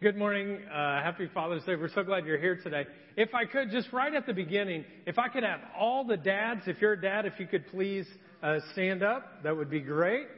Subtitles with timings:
[0.00, 0.60] Good morning.
[0.72, 1.74] Uh, happy Father's Day.
[1.74, 2.86] We're so glad you're here today.
[3.16, 6.60] If I could, just right at the beginning, if I could have all the dads,
[6.68, 8.06] if you're a dad, if you could please
[8.40, 10.28] uh, stand up, that would be great.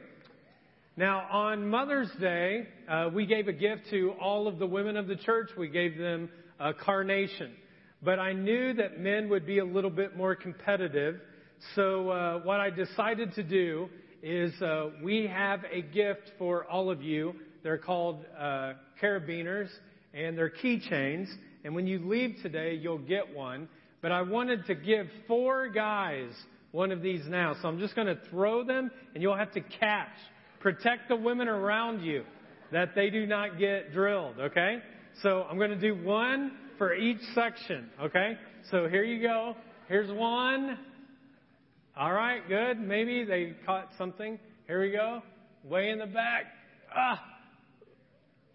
[0.97, 5.05] Now, on Mother's Day, uh, we gave a gift to all of the women of
[5.05, 5.51] the church.
[5.55, 7.51] We gave them a carnation.
[8.01, 11.17] But I knew that men would be a little bit more competitive.
[11.75, 13.89] So uh, what I decided to do
[14.23, 17.35] is uh, we have a gift for all of you.
[17.63, 19.69] They're called uh, carabiners,
[20.13, 21.27] and they're keychains.
[21.63, 23.69] And when you leave today, you'll get one.
[24.01, 26.31] But I wanted to give four guys
[26.71, 27.55] one of these now.
[27.61, 30.07] So I'm just going to throw them, and you'll have to catch.
[30.59, 32.23] Protect the women around you
[32.71, 34.77] that they do not get drilled, okay?
[35.21, 38.37] So I'm going to do one for each section, okay?
[38.71, 39.55] So here you go.
[39.87, 40.77] Here's one.
[41.97, 42.79] All right, good.
[42.79, 44.39] Maybe they caught something.
[44.67, 45.21] Here we go.
[45.63, 46.45] Way in the back.
[46.95, 47.30] Ah.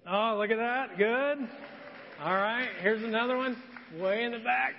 [0.09, 0.97] Oh, look at that.
[0.97, 1.49] Good.
[2.23, 2.69] All right.
[2.81, 3.57] Here's another one.
[3.99, 4.75] Way in the back.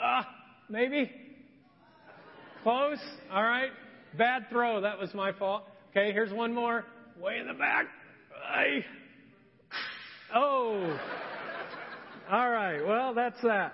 [0.00, 0.28] Ah.
[0.68, 1.10] Maybe.
[2.62, 3.00] Close.
[3.32, 3.70] All right.
[4.16, 4.80] Bad throw.
[4.80, 5.64] That was my fault.
[5.90, 6.12] Okay.
[6.12, 6.84] Here's one more.
[7.20, 7.86] Way in the back.
[8.48, 8.84] Ay.
[10.32, 10.98] Oh.
[12.30, 12.80] All right.
[12.86, 13.72] Well, that's that.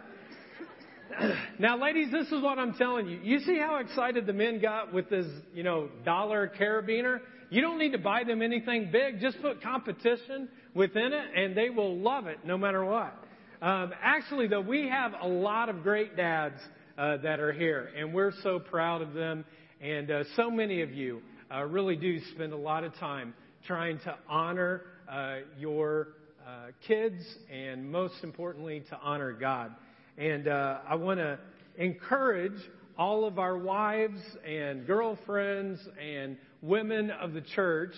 [1.59, 3.21] now, ladies, this is what I'm telling you.
[3.23, 7.21] You see how excited the men got with this, you know, dollar carabiner?
[7.49, 9.21] You don't need to buy them anything big.
[9.21, 13.15] Just put competition within it, and they will love it no matter what.
[13.63, 16.57] Um, actually, though, we have a lot of great dads
[16.99, 19.45] uh, that are here, and we're so proud of them.
[19.81, 21.23] And uh, so many of you
[21.55, 23.35] uh, really do spend a lot of time
[23.67, 26.09] trying to honor uh, your
[26.47, 27.23] uh, kids,
[27.53, 29.73] and most importantly, to honor God.
[30.19, 31.39] And uh, I want to
[31.77, 32.61] encourage
[32.99, 37.93] all of our wives and girlfriends and women of the church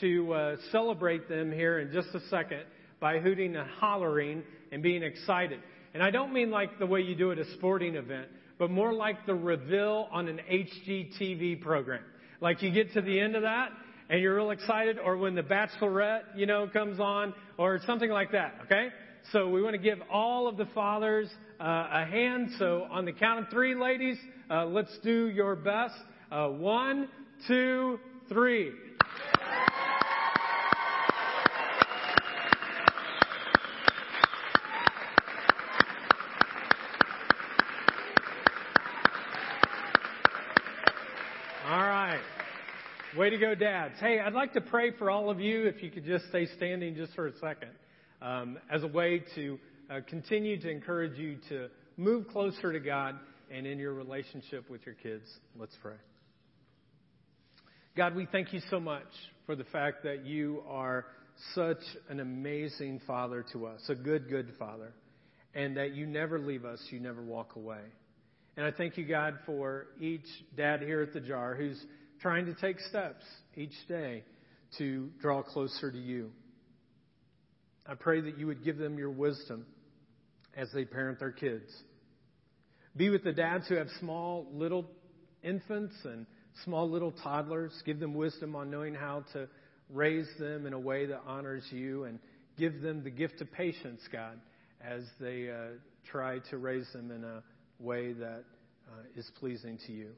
[0.00, 2.62] to uh, celebrate them here in just a second
[3.00, 5.60] by hooting and hollering and being excited.
[5.92, 8.92] And I don't mean like the way you do at a sporting event, but more
[8.92, 12.02] like the reveal on an HGTV program.
[12.40, 13.70] Like you get to the end of that
[14.10, 18.32] and you're real excited, or when the Bachelorette, you know, comes on, or something like
[18.32, 18.88] that, okay?
[19.32, 22.50] So we want to give all of the fathers uh, a hand.
[22.58, 24.18] So on the count of three, ladies,
[24.50, 25.94] uh, let's do your best.
[26.30, 27.08] Uh, one,
[27.46, 28.72] two, three.
[41.66, 42.20] All right.
[43.16, 43.94] Way to go, dads.
[44.00, 46.94] Hey, I'd like to pray for all of you if you could just stay standing
[46.94, 47.70] just for a second
[48.22, 49.58] um, as a way to
[49.90, 53.16] uh, continue to encourage you to move closer to God
[53.50, 55.24] and in your relationship with your kids.
[55.58, 55.94] Let's pray.
[57.96, 59.06] God, we thank you so much
[59.46, 61.06] for the fact that you are
[61.54, 61.78] such
[62.08, 64.92] an amazing father to us, a good, good father,
[65.54, 67.82] and that you never leave us, you never walk away.
[68.56, 71.80] And I thank you, God, for each dad here at the jar who's
[72.20, 73.22] trying to take steps
[73.54, 74.24] each day
[74.78, 76.32] to draw closer to you.
[77.86, 79.66] I pray that you would give them your wisdom
[80.56, 81.70] as they parent their kids.
[82.96, 84.84] Be with the dads who have small little
[85.44, 86.26] infants and
[86.64, 87.72] small little toddlers.
[87.84, 89.48] Give them wisdom on knowing how to
[89.90, 92.18] raise them in a way that honors you and
[92.56, 94.38] give them the gift of patience, God,
[94.82, 95.76] as they uh,
[96.10, 97.42] try to raise them in a
[97.80, 98.44] way that
[98.88, 100.10] uh, is pleasing to you.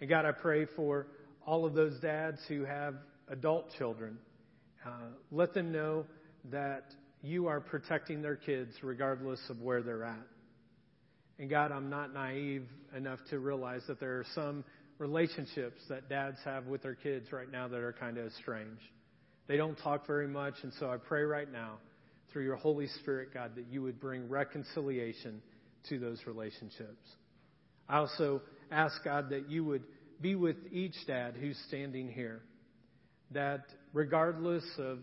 [0.00, 1.06] And God, I pray for
[1.46, 2.94] all of those dads who have
[3.28, 4.18] adult children.
[4.84, 4.90] Uh,
[5.30, 6.06] let them know
[6.50, 6.84] that
[7.22, 10.26] you are protecting their kids regardless of where they're at.
[11.38, 12.66] And God, I'm not naive
[12.96, 14.64] enough to realize that there are some
[15.00, 18.82] relationships that dads have with their kids right now that are kind of estranged.
[19.48, 21.78] They don't talk very much, and so I pray right now
[22.30, 25.42] through your Holy Spirit, God, that you would bring reconciliation
[25.88, 27.02] to those relationships.
[27.88, 29.82] I also ask, God, that you would
[30.20, 32.42] be with each dad who's standing here,
[33.30, 35.00] that regardless of uh,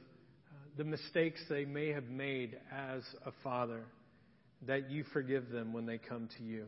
[0.77, 3.81] the mistakes they may have made as a father,
[4.67, 6.67] that you forgive them when they come to you.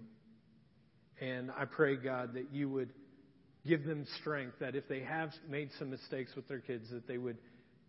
[1.22, 2.90] And I pray, God, that you would
[3.68, 7.18] give them strength, that if they have made some mistakes with their kids, that they
[7.18, 7.38] would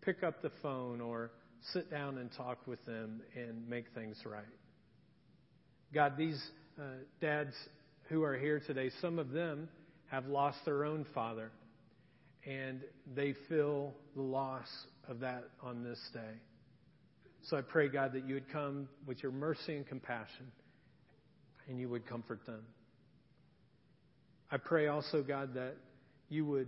[0.01, 1.31] pick up the phone or
[1.73, 4.43] sit down and talk with them and make things right.
[5.93, 6.41] God, these
[6.79, 6.83] uh,
[7.19, 7.53] dads
[8.09, 9.69] who are here today, some of them
[10.09, 11.51] have lost their own father,
[12.45, 12.81] and
[13.15, 14.67] they feel the loss
[15.07, 16.39] of that on this day.
[17.43, 20.51] So I pray, God, that you would come with your mercy and compassion
[21.67, 22.61] and you would comfort them.
[24.51, 25.75] I pray also, God, that
[26.29, 26.67] you would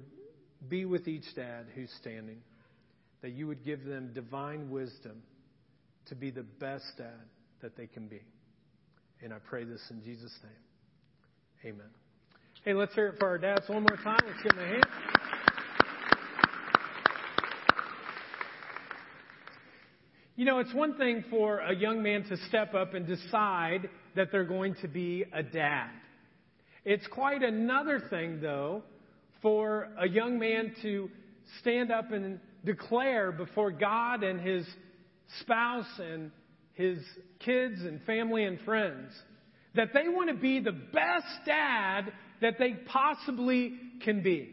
[0.69, 2.38] be with each dad who's standing,
[3.21, 5.21] that you would give them divine wisdom
[6.07, 7.19] to be the best dad
[7.62, 8.21] that they can be.
[9.21, 11.74] And I pray this in Jesus' name.
[11.74, 11.89] Amen.
[12.63, 14.19] Hey, let's hear it for our dads one more time.
[14.25, 14.83] Let's give them a hand.
[20.36, 24.31] You know, it's one thing for a young man to step up and decide that
[24.31, 25.89] they're going to be a dad.
[26.85, 28.83] It's quite another thing, though,
[29.41, 31.09] for a young man to
[31.59, 34.65] stand up and declare before God and his
[35.41, 36.31] spouse and
[36.74, 36.97] his
[37.39, 39.12] kids and family and friends
[39.75, 44.50] that they want to be the best dad that they possibly can be.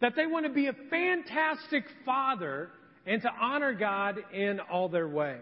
[0.00, 2.70] That they want to be a fantastic father
[3.06, 5.40] and to honor God in all their ways.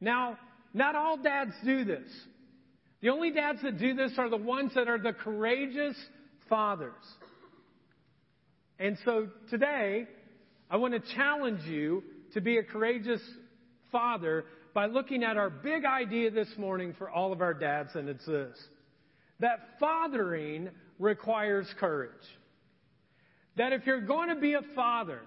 [0.00, 0.38] Now,
[0.72, 2.08] not all dads do this.
[3.04, 5.94] The only dads that do this are the ones that are the courageous
[6.48, 6.94] fathers.
[8.78, 10.06] And so today,
[10.70, 12.02] I want to challenge you
[12.32, 13.20] to be a courageous
[13.92, 18.08] father by looking at our big idea this morning for all of our dads, and
[18.08, 18.56] it's this
[19.38, 22.10] that fathering requires courage.
[23.58, 25.20] That if you're going to be a father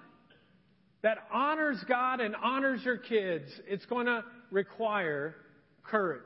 [1.04, 5.36] that honors God and honors your kids, it's going to require
[5.84, 6.24] courage.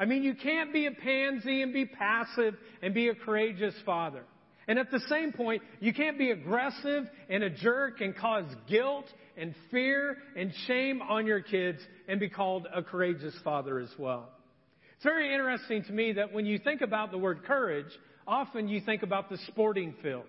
[0.00, 4.22] I mean, you can't be a pansy and be passive and be a courageous father.
[4.68, 9.06] And at the same point, you can't be aggressive and a jerk and cause guilt
[9.36, 14.28] and fear and shame on your kids and be called a courageous father as well.
[14.96, 17.86] It's very interesting to me that when you think about the word courage,
[18.26, 20.26] often you think about the sporting field.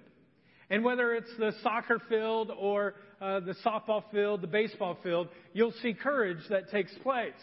[0.69, 5.73] And whether it's the soccer field or uh, the softball field, the baseball field, you'll
[5.81, 7.33] see courage that takes place.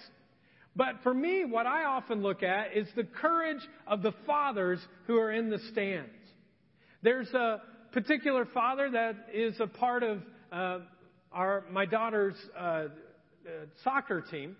[0.76, 5.16] But for me, what I often look at is the courage of the fathers who
[5.18, 6.10] are in the stands.
[7.02, 7.62] There's a
[7.92, 10.18] particular father that is a part of
[10.52, 10.78] uh,
[11.32, 12.88] our my daughter's uh, uh,
[13.84, 14.56] soccer team,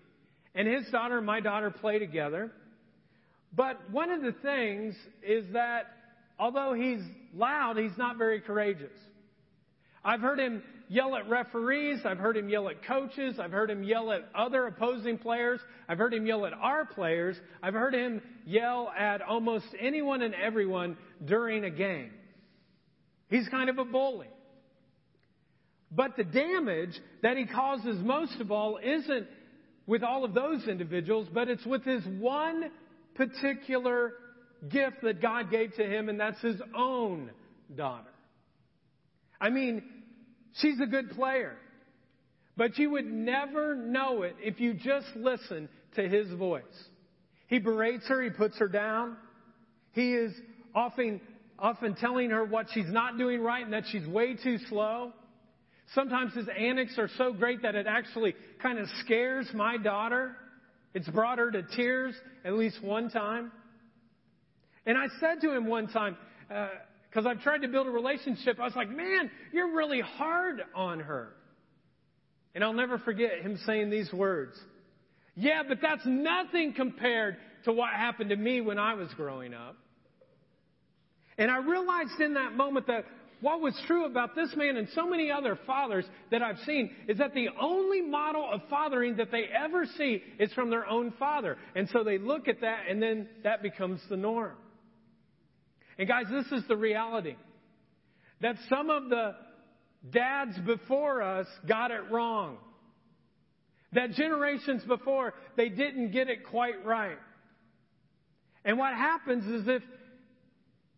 [0.55, 2.51] and his daughter and my daughter play together.
[3.55, 5.83] But one of the things is that
[6.39, 7.01] although he's
[7.33, 8.97] loud, he's not very courageous.
[10.03, 11.99] I've heard him yell at referees.
[12.05, 13.35] I've heard him yell at coaches.
[13.39, 15.59] I've heard him yell at other opposing players.
[15.87, 17.37] I've heard him yell at our players.
[17.61, 22.11] I've heard him yell at almost anyone and everyone during a game.
[23.29, 24.27] He's kind of a bully.
[25.91, 29.27] But the damage that he causes most of all isn't
[29.85, 32.71] with all of those individuals, but it's with his one
[33.15, 34.13] particular
[34.69, 37.31] gift that God gave to him, and that's his own
[37.73, 38.09] daughter.
[39.39, 39.83] I mean,
[40.55, 41.57] she's a good player,
[42.55, 46.63] but you would never know it if you just listen to his voice.
[47.47, 49.17] He berates her, he puts her down.
[49.93, 50.33] He is
[50.75, 51.21] often
[51.59, 55.11] often telling her what she's not doing right and that she's way too slow.
[55.95, 60.35] Sometimes his antics are so great that it actually kind of scares my daughter.
[60.93, 62.13] It's brought her to tears
[62.45, 63.51] at least one time.
[64.85, 66.17] And I said to him one time,
[66.53, 66.67] uh,
[67.09, 70.99] because I've tried to build a relationship, I was like, man, you're really hard on
[70.99, 71.29] her.
[72.53, 74.59] And I'll never forget him saying these words.
[75.35, 79.75] Yeah, but that's nothing compared to what happened to me when I was growing up.
[81.37, 83.05] And I realized in that moment that
[83.41, 87.19] what was true about this man and so many other fathers that I've seen is
[87.19, 91.57] that the only model of fathering that they ever see is from their own father.
[91.75, 94.53] And so they look at that and then that becomes the norm.
[95.97, 97.35] And guys, this is the reality.
[98.41, 99.35] That some of the
[100.11, 102.57] dads before us got it wrong.
[103.93, 107.17] That generations before, they didn't get it quite right.
[108.63, 109.81] And what happens is if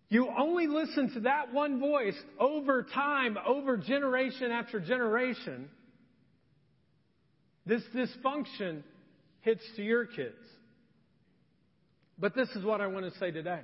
[0.10, 5.70] you only listen to that one voice over time, over generation after generation.
[7.68, 8.82] This dysfunction
[9.42, 10.34] hits to your kids.
[12.18, 13.62] But this is what I want to say today.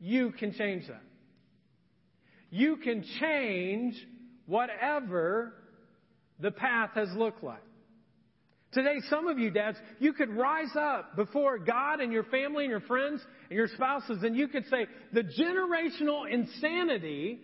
[0.00, 1.02] You can change that.
[2.50, 3.94] You can change
[4.46, 5.54] whatever
[6.38, 7.62] the path has looked like.
[8.72, 12.70] Today, some of you dads, you could rise up before God and your family and
[12.70, 17.38] your friends and your spouses, and you could say, the generational insanity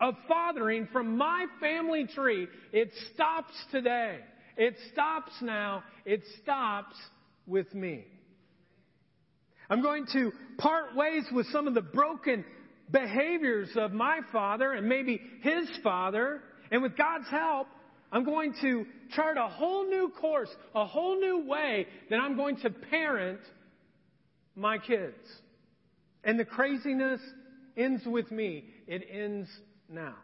[0.00, 4.20] of fathering from my family tree, it stops today.
[4.56, 5.82] It stops now.
[6.04, 6.94] It stops
[7.46, 8.04] with me.
[9.70, 12.44] I'm going to part ways with some of the broken
[12.90, 16.42] behaviors of my father and maybe his father.
[16.72, 17.68] And with God's help,
[18.12, 18.84] I'm going to
[19.14, 23.40] chart a whole new course, a whole new way that I'm going to parent
[24.56, 25.14] my kids.
[26.24, 27.20] And the craziness
[27.76, 28.64] ends with me.
[28.88, 29.48] It ends
[29.88, 30.16] now.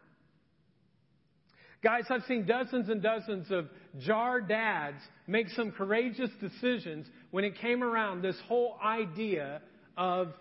[1.82, 7.56] Guys, I've seen dozens and dozens of jar dads make some courageous decisions when it
[7.58, 9.60] came around this whole idea
[9.96, 10.32] of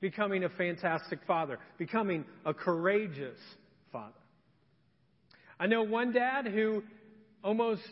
[0.00, 3.38] becoming a fantastic father, becoming a courageous
[3.92, 4.12] father.
[5.58, 6.82] I know one dad who
[7.42, 7.82] almost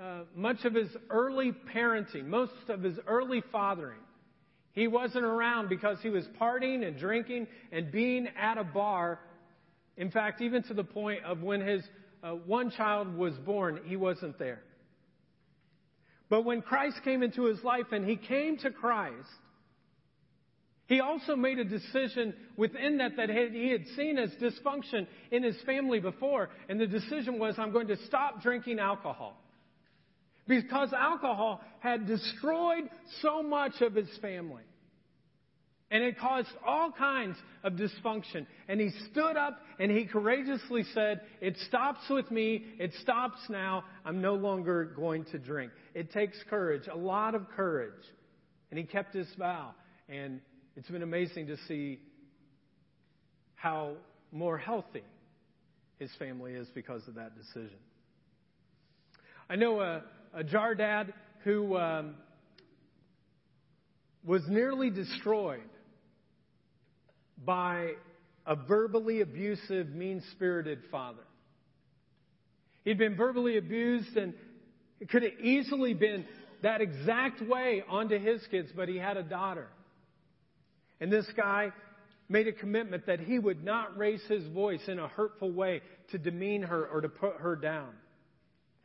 [0.00, 4.00] uh, much of his early parenting, most of his early fathering,
[4.72, 9.18] he wasn't around because he was partying and drinking and being at a bar.
[9.96, 11.82] In fact, even to the point of when his
[12.26, 14.60] uh, one child was born, he wasn't there.
[16.28, 19.28] But when Christ came into his life and he came to Christ,
[20.86, 25.56] he also made a decision within that that he had seen as dysfunction in his
[25.66, 26.48] family before.
[26.68, 29.36] And the decision was, I'm going to stop drinking alcohol.
[30.48, 32.88] Because alcohol had destroyed
[33.20, 34.62] so much of his family.
[35.90, 38.46] And it caused all kinds of dysfunction.
[38.66, 42.64] And he stood up and he courageously said, It stops with me.
[42.78, 43.84] It stops now.
[44.04, 45.70] I'm no longer going to drink.
[45.94, 47.92] It takes courage, a lot of courage.
[48.70, 49.74] And he kept his vow.
[50.08, 50.40] And
[50.74, 52.00] it's been amazing to see
[53.54, 53.94] how
[54.32, 55.04] more healthy
[55.98, 57.78] his family is because of that decision.
[59.48, 60.02] I know a,
[60.34, 61.14] a jar dad
[61.44, 62.16] who um,
[64.24, 65.60] was nearly destroyed
[67.44, 67.92] by
[68.46, 71.22] a verbally abusive, mean spirited father.
[72.84, 74.32] He'd been verbally abused, and
[75.00, 76.24] it could have easily been
[76.62, 79.66] that exact way onto his kids, but he had a daughter.
[81.00, 81.72] And this guy
[82.28, 86.18] made a commitment that he would not raise his voice in a hurtful way to
[86.18, 87.90] demean her or to put her down.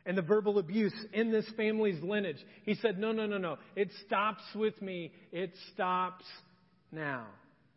[0.04, 3.58] And the verbal abuse in this family's lineage, he said, No, no, no, no.
[3.76, 5.12] It stops with me.
[5.30, 6.24] It stops
[6.90, 7.28] now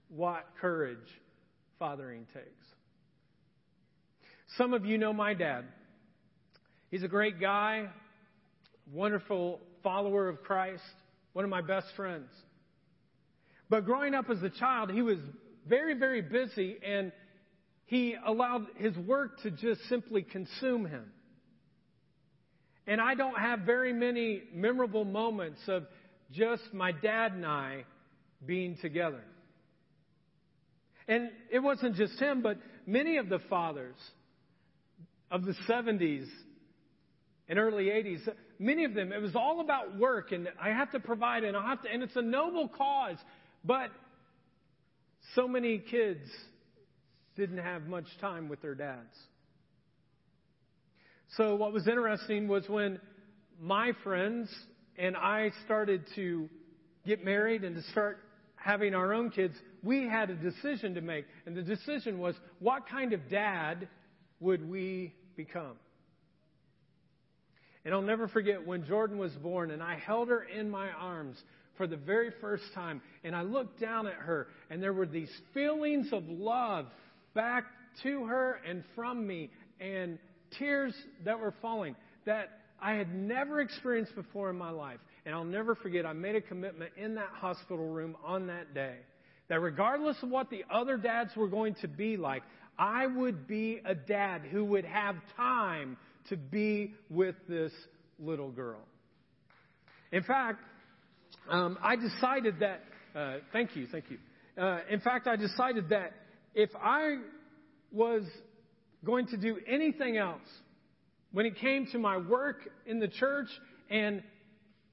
[0.10, 0.98] what courage
[1.80, 2.66] fathering takes.
[4.58, 5.66] Some of you know my dad.
[6.90, 7.88] He's a great guy,
[8.94, 10.84] wonderful follower of Christ,
[11.34, 12.30] one of my best friends.
[13.70, 15.18] But growing up as a child, he was
[15.68, 17.12] very, very busy and
[17.86, 21.12] he allowed his work to just simply consume him.
[22.88, 25.86] And I don't have very many memorable moments of
[26.32, 27.86] just my dad and I
[28.46, 29.24] being together.
[31.08, 33.96] And it wasn't just him, but many of the fathers
[35.30, 36.28] of the 70s
[37.48, 41.00] and early 80s, many of them, it was all about work and I have to
[41.00, 43.18] provide and I have to, and it's a noble cause,
[43.64, 43.92] but
[45.36, 46.28] so many kids
[47.36, 49.16] didn't have much time with their dads.
[51.38, 53.00] So what was interesting was when
[53.60, 54.50] my friends
[54.98, 56.50] and I started to
[57.06, 58.20] get married and to start
[58.66, 59.54] having our own kids,
[59.84, 61.26] we had a decision to make.
[61.46, 63.88] And the decision was what kind of dad
[64.40, 65.76] would we become?
[67.86, 71.38] And I'll never forget when Jordan was born and I held her in my arms
[71.78, 75.32] for the very first time and I looked down at her and there were these
[75.54, 76.88] feelings of love
[77.36, 77.66] back
[78.02, 80.18] to her and from me and
[80.58, 81.96] tears that were falling
[82.26, 82.50] that
[82.82, 85.00] I had never experienced before in my life.
[85.25, 88.98] And I'll never forget, I made a commitment in that hospital room on that day
[89.48, 92.44] that regardless of what the other dads were going to be like,
[92.77, 95.98] I would be a dad who would have time
[96.29, 97.72] to be with this
[98.20, 98.82] little girl.
[100.12, 100.60] In fact,
[101.50, 102.84] um, I decided that,
[103.15, 104.17] uh, thank you, thank you.
[104.62, 106.13] Uh, in fact, I decided that
[106.53, 107.17] if I
[107.91, 108.24] was
[109.03, 110.48] going to do anything else
[111.32, 113.48] when it came to my work in the church
[113.89, 114.24] and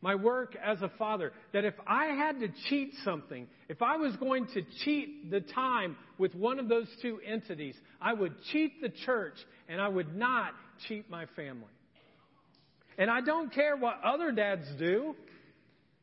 [0.03, 4.15] my work as a father, that if I had to cheat something, if I was
[4.17, 8.91] going to cheat the time with one of those two entities, I would cheat the
[9.07, 9.37] church
[9.69, 10.53] and I would not
[10.89, 11.71] cheat my family.
[12.99, 15.15] And I don't care what other dads do.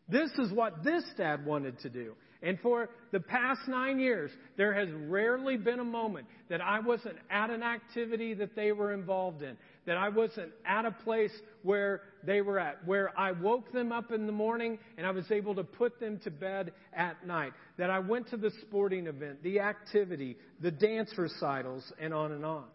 [0.07, 2.15] This is what this dad wanted to do.
[2.41, 7.17] And for the past nine years, there has rarely been a moment that I wasn't
[7.29, 9.57] at an activity that they were involved in,
[9.89, 11.31] that I wasn't at a place
[11.63, 15.25] where they were at, where I woke them up in the morning and I was
[15.31, 19.41] able to put them to bed at night, that I went to the sporting event,
[19.41, 22.65] the activity, the dance recitals, and on and on.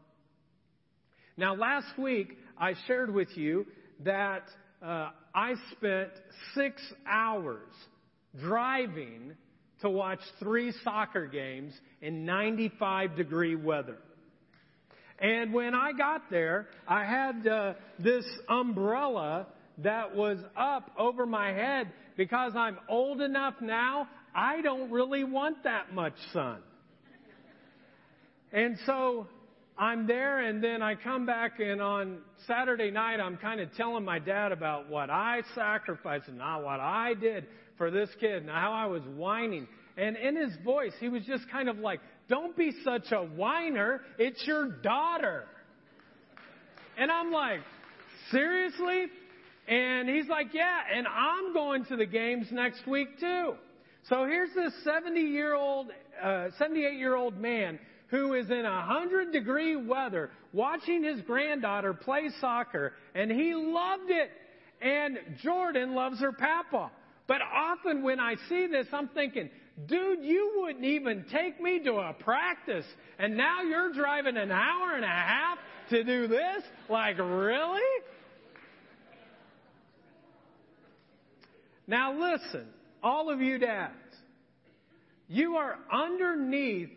[1.37, 3.65] Now, last week, I shared with you
[4.01, 4.43] that
[4.85, 6.11] uh, I spent
[6.57, 7.71] six hours
[8.41, 9.35] driving
[9.83, 13.99] to watch three soccer games in 95 degree weather.
[15.19, 19.47] And when I got there, I had uh, this umbrella
[19.79, 25.65] that was up over my head because I'm old enough now, I don't really want
[25.65, 26.59] that much sun.
[28.53, 29.27] And so
[29.77, 34.05] I'm there, and then I come back, and on Saturday night, I'm kind of telling
[34.05, 38.49] my dad about what I sacrificed and not what I did for this kid, and
[38.49, 39.67] how I was whining.
[39.97, 44.01] And in his voice, he was just kind of like, Don't be such a whiner.
[44.19, 45.45] It's your daughter.
[46.97, 47.61] And I'm like,
[48.31, 49.07] Seriously?
[49.69, 53.55] And he's like, Yeah, and I'm going to the games next week too.
[54.09, 55.89] So here's this 70 year old,
[56.23, 57.79] uh, 78 year old man
[58.09, 64.11] who is in a hundred degree weather watching his granddaughter play soccer and he loved
[64.11, 64.31] it.
[64.81, 66.91] And Jordan loves her papa.
[67.27, 69.49] But often when I see this, I'm thinking,
[69.87, 72.87] dude, you wouldn't even take me to a practice.
[73.19, 75.59] And now you're driving an hour and a half
[75.91, 76.63] to do this?
[76.89, 77.81] Like, really?
[81.87, 82.67] Now listen,
[83.03, 83.93] all of you dads,
[85.29, 86.91] you are underneath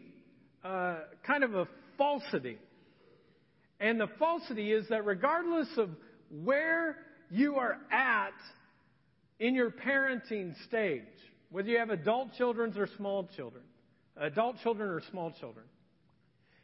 [0.63, 1.67] uh, kind of a
[1.97, 2.57] falsity.
[3.79, 5.89] And the falsity is that regardless of
[6.43, 6.97] where
[7.29, 8.33] you are at
[9.39, 11.03] in your parenting stage,
[11.49, 13.63] whether you have adult children or small children,
[14.17, 15.65] adult children or small children,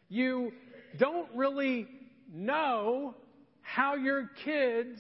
[0.10, 0.52] you
[1.00, 1.88] don't really
[2.32, 3.16] know
[3.62, 5.00] how your kids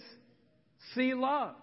[0.95, 1.55] see love.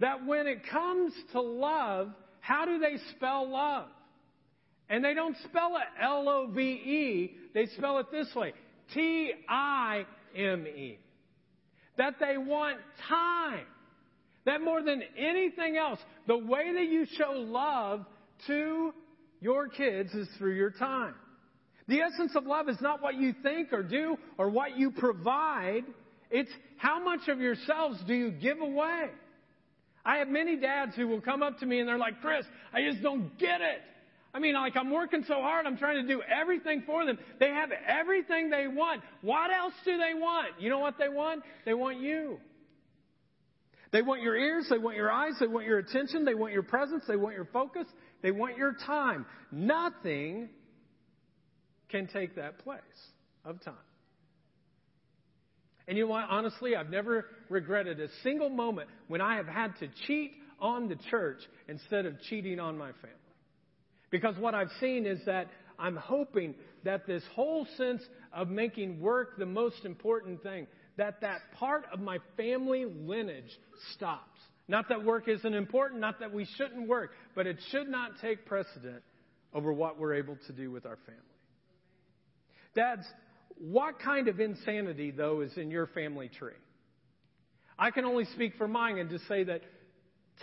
[0.00, 3.86] That when it comes to love, how do they spell love?
[4.88, 8.52] And they don't spell it L O V E, they spell it this way
[8.92, 10.04] T I
[10.36, 10.98] M E.
[11.98, 13.66] That they want time.
[14.44, 18.04] That more than anything else, the way that you show love
[18.48, 18.92] to
[19.40, 21.14] your kids is through your time.
[21.88, 25.84] The essence of love is not what you think or do or what you provide.
[26.30, 29.10] It's how much of yourselves do you give away.
[30.04, 32.82] I have many dads who will come up to me and they're like, Chris, I
[32.82, 33.80] just don't get it.
[34.34, 37.18] I mean, like, I'm working so hard, I'm trying to do everything for them.
[37.38, 39.02] They have everything they want.
[39.20, 40.48] What else do they want?
[40.58, 41.42] You know what they want?
[41.66, 42.38] They want you.
[43.92, 46.62] They want your ears, they want your eyes, they want your attention, they want your
[46.62, 47.86] presence, they want your focus,
[48.22, 49.26] they want your time.
[49.50, 50.48] Nothing
[51.90, 52.80] can take that place
[53.44, 53.74] of time.
[55.86, 56.24] And you know what?
[56.30, 60.96] Honestly, I've never regretted a single moment when I have had to cheat on the
[61.10, 63.16] church instead of cheating on my family.
[64.10, 69.36] Because what I've seen is that I'm hoping that this whole sense of making work
[69.38, 73.58] the most important thing, that that part of my family lineage
[73.94, 74.40] stops.
[74.68, 78.46] Not that work isn't important, not that we shouldn't work, but it should not take
[78.46, 79.02] precedent
[79.52, 81.20] over what we're able to do with our family.
[82.74, 83.06] Dads,
[83.58, 86.52] what kind of insanity, though, is in your family tree?
[87.78, 89.62] I can only speak for mine and just say that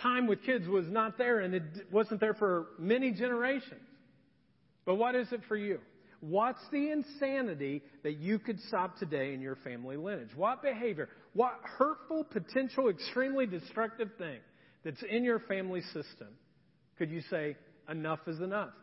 [0.00, 3.80] time with kids was not there and it wasn't there for many generations.
[4.84, 5.78] But what is it for you?
[6.20, 10.30] What's the insanity that you could stop today in your family lineage?
[10.36, 14.38] What behavior, what hurtful, potential, extremely destructive thing
[14.84, 16.28] that's in your family system
[17.00, 17.56] could you say,
[17.88, 18.74] enough is enough?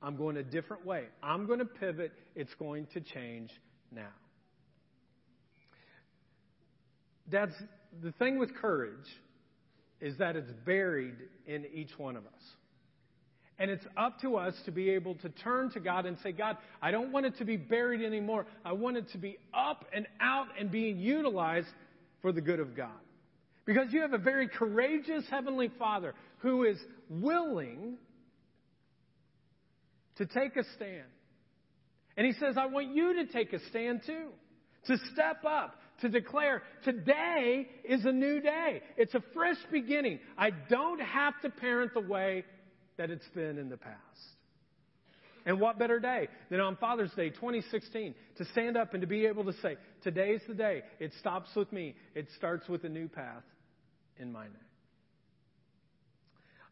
[0.00, 1.04] I'm going a different way.
[1.22, 2.10] I'm going to pivot.
[2.34, 3.50] It's going to change
[3.92, 4.08] now.
[7.30, 7.52] That's
[8.02, 9.06] the thing with courage
[10.00, 11.16] is that it's buried
[11.46, 12.42] in each one of us.
[13.60, 16.56] And it's up to us to be able to turn to God and say, God,
[16.80, 18.46] I don't want it to be buried anymore.
[18.64, 21.68] I want it to be up and out and being utilized
[22.22, 22.88] for the good of God.
[23.66, 26.78] Because you have a very courageous Heavenly Father who is
[27.10, 27.98] willing
[30.16, 31.04] to take a stand.
[32.16, 34.28] And He says, I want you to take a stand too,
[34.86, 38.80] to step up, to declare today is a new day.
[38.96, 40.20] It's a fresh beginning.
[40.38, 42.44] I don't have to parent the way
[43.00, 43.96] that it's been in the past.
[45.46, 49.24] And what better day than on Father's Day 2016 to stand up and to be
[49.24, 50.82] able to say, Today's the day.
[50.98, 51.94] It stops with me.
[52.14, 53.42] It starts with a new path
[54.18, 54.52] in my name.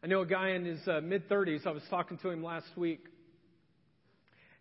[0.03, 1.65] I know a guy in his uh, mid 30s.
[1.65, 3.01] I was talking to him last week.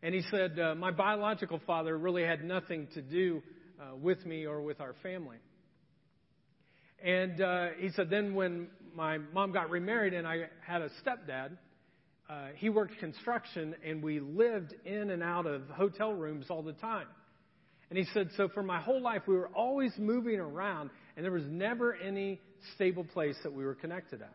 [0.02, 3.42] And he said, uh, My biological father really had nothing to do
[3.78, 5.36] uh, with me or with our family.
[7.04, 11.56] And uh, he said, then when my mom got remarried and I had a stepdad,
[12.28, 16.72] uh, he worked construction and we lived in and out of hotel rooms all the
[16.72, 17.06] time.
[17.90, 21.30] And he said, so for my whole life, we were always moving around and there
[21.30, 22.40] was never any
[22.74, 24.34] stable place that we were connected at.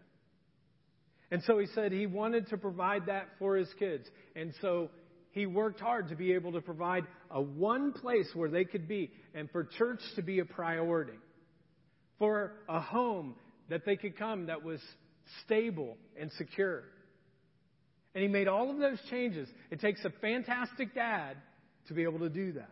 [1.30, 4.08] And so he said he wanted to provide that for his kids.
[4.34, 4.91] And so
[5.32, 9.12] he worked hard to be able to provide a one place where they could be
[9.36, 11.19] and for church to be a priority.
[12.17, 13.36] For a home
[13.74, 14.80] that they could come that was
[15.44, 16.84] stable and secure.
[18.14, 19.50] And he made all of those changes.
[19.72, 21.38] It takes a fantastic dad
[21.88, 22.70] to be able to do that.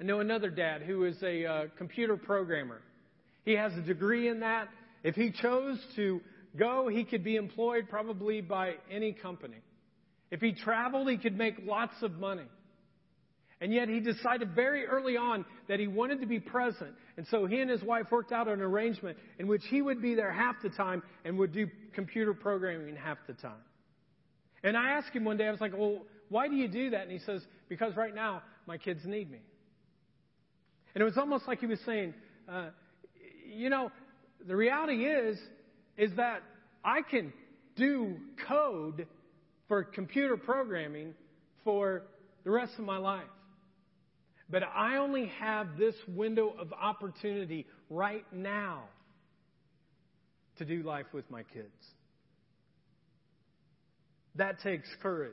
[0.00, 2.82] I know another dad who is a uh, computer programmer.
[3.44, 4.66] He has a degree in that.
[5.04, 6.20] If he chose to
[6.58, 9.58] go, he could be employed probably by any company.
[10.32, 12.48] If he traveled, he could make lots of money.
[13.60, 16.92] And yet he decided very early on that he wanted to be present.
[17.18, 20.14] And so he and his wife worked out an arrangement in which he would be
[20.14, 23.52] there half the time and would do computer programming half the time.
[24.62, 27.02] And I asked him one day, I was like, well, why do you do that?
[27.02, 29.40] And he says, because right now my kids need me.
[30.94, 32.14] And it was almost like he was saying,
[32.48, 32.70] uh,
[33.46, 33.90] you know,
[34.46, 35.38] the reality is,
[35.98, 36.42] is that
[36.82, 37.32] I can
[37.76, 38.16] do
[38.48, 39.06] code
[39.68, 41.14] for computer programming
[41.62, 42.04] for
[42.44, 43.22] the rest of my life.
[44.50, 48.84] But I only have this window of opportunity right now
[50.58, 51.68] to do life with my kids.
[54.34, 55.32] That takes courage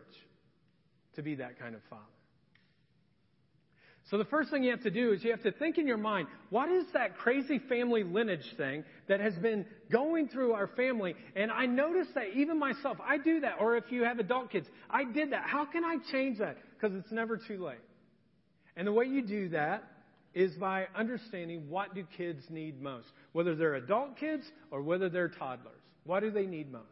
[1.15, 2.03] to be that kind of father.
[4.09, 5.97] So the first thing you have to do is you have to think in your
[5.97, 11.13] mind, what is that crazy family lineage thing that has been going through our family?
[11.35, 13.55] And I notice that even myself, I do that.
[13.59, 15.43] Or if you have adult kids, I did that.
[15.45, 16.55] How can I change that?
[16.79, 17.79] Because it's never too late.
[18.77, 19.83] And the way you do that
[20.33, 25.29] is by understanding what do kids need most, whether they're adult kids or whether they're
[25.29, 25.81] toddlers.
[26.05, 26.85] What do they need most?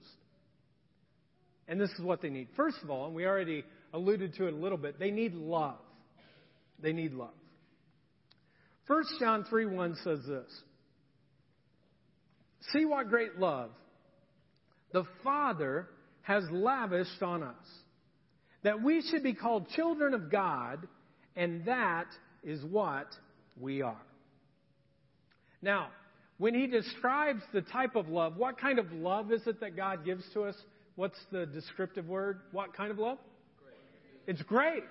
[1.68, 2.50] And this is what they need.
[2.56, 5.78] First of all, and we already alluded to it a little bit, they need love.
[6.82, 7.30] They need love.
[8.88, 10.62] 1 John 3 1 says this
[12.74, 13.70] See what great love
[14.92, 15.88] the Father
[16.24, 17.54] has lavished on us,
[18.64, 20.88] that we should be called children of God,
[21.36, 22.08] and that
[22.44, 23.08] is what
[23.60, 24.02] we are.
[25.62, 25.88] Now,
[26.38, 30.06] when he describes the type of love, what kind of love is it that God
[30.06, 30.56] gives to us?
[30.96, 32.40] What's the descriptive word?
[32.52, 33.18] What kind of love?
[33.64, 34.36] Great.
[34.36, 34.84] It's great.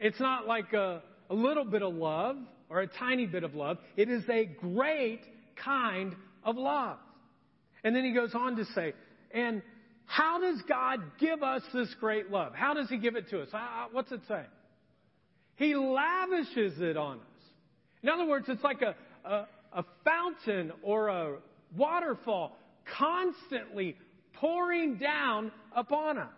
[0.00, 2.36] It's not like a, a little bit of love
[2.70, 3.78] or a tiny bit of love.
[3.96, 5.20] It is a great
[5.56, 6.98] kind of love.
[7.82, 8.92] And then he goes on to say,
[9.32, 9.62] and
[10.06, 12.54] how does God give us this great love?
[12.54, 13.48] How does he give it to us?
[13.92, 14.42] What's it say?
[15.58, 17.24] He lavishes it on us.
[18.02, 18.94] In other words, it's like a,
[19.28, 21.36] a, a fountain or a
[21.76, 22.56] waterfall
[22.96, 23.96] constantly
[24.34, 26.28] pouring down upon us.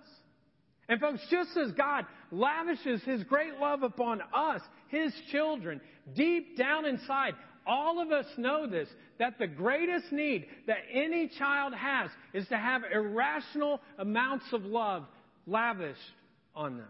[0.89, 5.83] And folks, just as God lavishes His great love upon us, His children,
[6.17, 7.35] deep down inside,
[7.67, 12.57] all of us know this, that the greatest need that any child has is to
[12.57, 15.05] have irrational amounts of love
[15.47, 15.99] lavished
[16.57, 16.89] on them.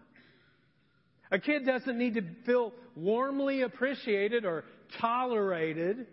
[1.31, 4.65] A kid doesn't need to feel warmly appreciated or
[4.99, 6.07] tolerated.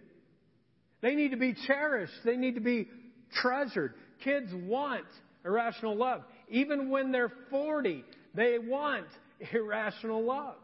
[1.00, 2.12] They need to be cherished.
[2.24, 2.88] They need to be
[3.42, 3.94] treasured.
[4.22, 5.04] Kids want
[5.44, 6.22] irrational love.
[6.48, 8.04] Even when they're 40,
[8.34, 9.06] they want
[9.52, 10.56] irrational love.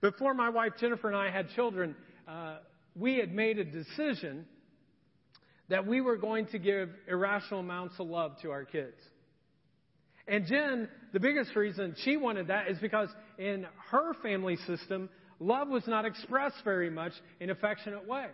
[0.00, 1.94] Before my wife Jennifer and I had children,
[2.26, 2.58] uh,
[2.94, 4.46] we had made a decision
[5.68, 8.96] that we were going to give irrational amounts of love to our kids.
[10.28, 15.08] And Jen, the biggest reason she wanted that is because in her family system,
[15.40, 18.28] love was not expressed very much in affectionate ways.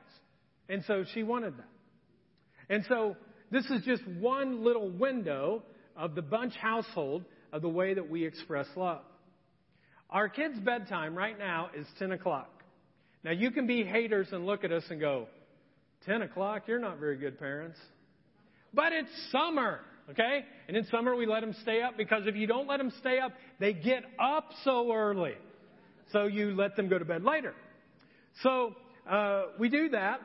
[0.68, 1.68] And so she wanted that.
[2.68, 3.16] And so
[3.50, 5.62] this is just one little window
[5.96, 9.02] of the Bunch household of the way that we express love.
[10.10, 12.62] Our kids' bedtime right now is 10 o'clock.
[13.22, 15.28] Now, you can be haters and look at us and go,
[16.06, 16.64] 10 o'clock?
[16.66, 17.78] You're not very good parents.
[18.72, 20.44] But it's summer, okay?
[20.68, 23.18] And in summer, we let them stay up because if you don't let them stay
[23.18, 25.34] up, they get up so early.
[26.12, 27.54] So you let them go to bed later.
[28.42, 28.74] So
[29.08, 30.20] uh, we do that.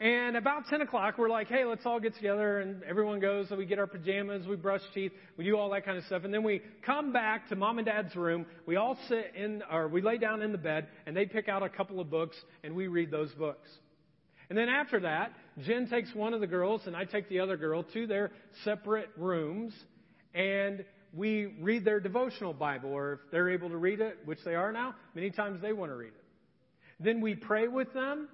[0.00, 2.60] And about 10 o'clock, we're like, hey, let's all get together.
[2.60, 5.84] And everyone goes, so we get our pajamas, we brush teeth, we do all that
[5.84, 6.22] kind of stuff.
[6.22, 8.46] And then we come back to mom and dad's room.
[8.64, 11.64] We all sit in, or we lay down in the bed, and they pick out
[11.64, 13.68] a couple of books, and we read those books.
[14.48, 15.32] And then after that,
[15.64, 18.30] Jen takes one of the girls, and I take the other girl to their
[18.64, 19.74] separate rooms,
[20.34, 24.54] and we read their devotional Bible, or if they're able to read it, which they
[24.54, 26.24] are now, many times they want to read it.
[27.00, 28.28] Then we pray with them,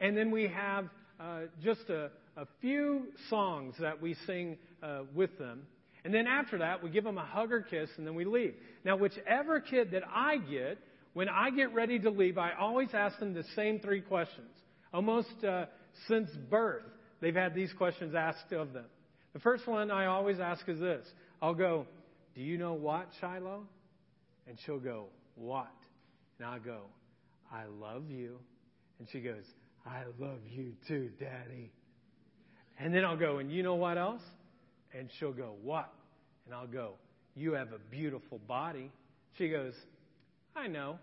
[0.00, 5.38] and then we have uh, just a, a, few songs that we sing uh, with
[5.38, 5.62] them.
[6.04, 8.54] And then after that, we give them a hug or kiss, and then we leave.
[8.84, 10.78] Now, whichever kid that I get,
[11.14, 14.50] when I get ready to leave, I always ask them the same three questions.
[14.94, 15.66] Almost uh,
[16.06, 16.84] since birth,
[17.20, 18.84] they've had these questions asked of them.
[19.32, 21.04] The first one I always ask is this
[21.42, 21.86] I'll go,
[22.36, 23.64] Do you know what, Shiloh?
[24.46, 25.72] And she'll go, What?
[26.38, 26.82] And I'll go,
[27.52, 28.38] I love you.
[29.00, 29.42] And she goes,
[29.84, 31.72] I love you too, Daddy.
[32.78, 34.22] And then I'll go, and you know what else?
[34.96, 35.92] And she'll go, What?
[36.46, 36.92] And I'll go,
[37.34, 38.92] You have a beautiful body.
[39.38, 39.74] She goes,
[40.54, 41.00] I know.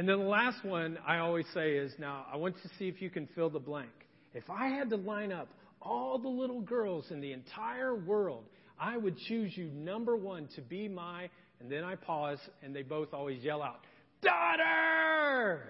[0.00, 3.02] And then the last one I always say is now, I want to see if
[3.02, 3.90] you can fill the blank.
[4.32, 5.48] If I had to line up
[5.82, 8.44] all the little girls in the entire world,
[8.78, 11.28] I would choose you number one to be my,
[11.60, 13.80] and then I pause, and they both always yell out,
[14.22, 15.64] Daughter!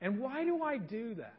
[0.00, 1.34] And why do I do that?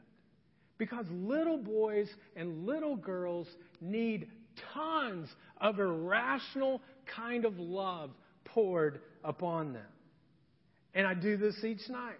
[0.77, 3.47] Because little boys and little girls
[3.79, 4.27] need
[4.73, 5.29] tons
[5.61, 6.81] of irrational
[7.15, 8.09] kind of love
[8.43, 9.87] poured upon them.
[10.93, 12.19] And I do this each night.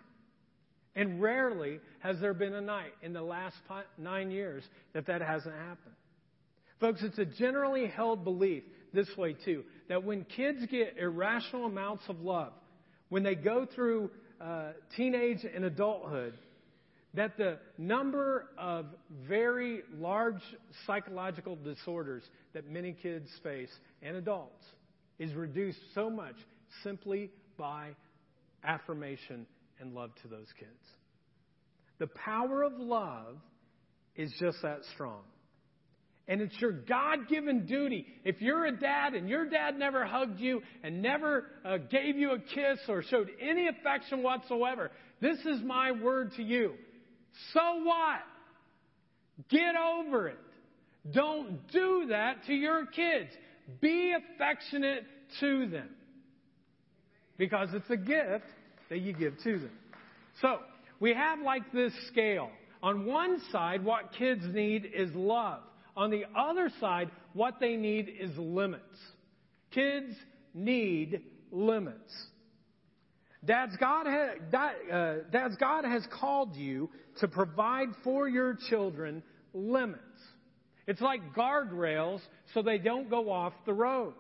[0.96, 3.56] And rarely has there been a night in the last
[3.98, 5.96] nine years that that hasn't happened.
[6.80, 12.04] Folks, it's a generally held belief this way too that when kids get irrational amounts
[12.10, 12.54] of love,
[13.10, 14.10] when they go through
[14.42, 16.34] uh, teenage and adulthood,
[17.14, 18.86] that the number of
[19.28, 20.42] very large
[20.86, 23.72] psychological disorders that many kids face
[24.04, 24.64] and adults
[25.18, 26.36] is reduced so much
[26.84, 27.90] simply by
[28.64, 29.46] affirmation
[29.80, 30.72] and love to those kids.
[32.00, 33.38] The power of love
[34.16, 35.22] is just that strong.
[36.28, 38.06] And it's your God given duty.
[38.26, 42.32] If you're a dad and your dad never hugged you and never uh, gave you
[42.32, 44.92] a kiss or showed any affection whatsoever,
[45.22, 46.74] this is my word to you.
[47.54, 48.20] So what?
[49.50, 50.40] Get over it.
[51.12, 53.30] Don't do that to your kids.
[53.80, 55.04] Be affectionate
[55.40, 55.90] to them.
[57.38, 58.46] Because it's a gift
[58.90, 59.72] that you give to them.
[60.42, 60.60] So,
[61.00, 62.50] we have like this scale.
[62.82, 65.62] On one side, what kids need is love.
[65.96, 68.84] On the other side, what they need is limits.
[69.72, 70.14] Kids
[70.54, 71.22] need
[71.52, 72.28] limits.
[73.46, 79.24] Dad's God, uh, Dad's God has called you to provide for your children
[79.54, 80.02] limits.
[80.88, 82.22] It's like guardrails
[82.54, 84.14] so they don't go off the road.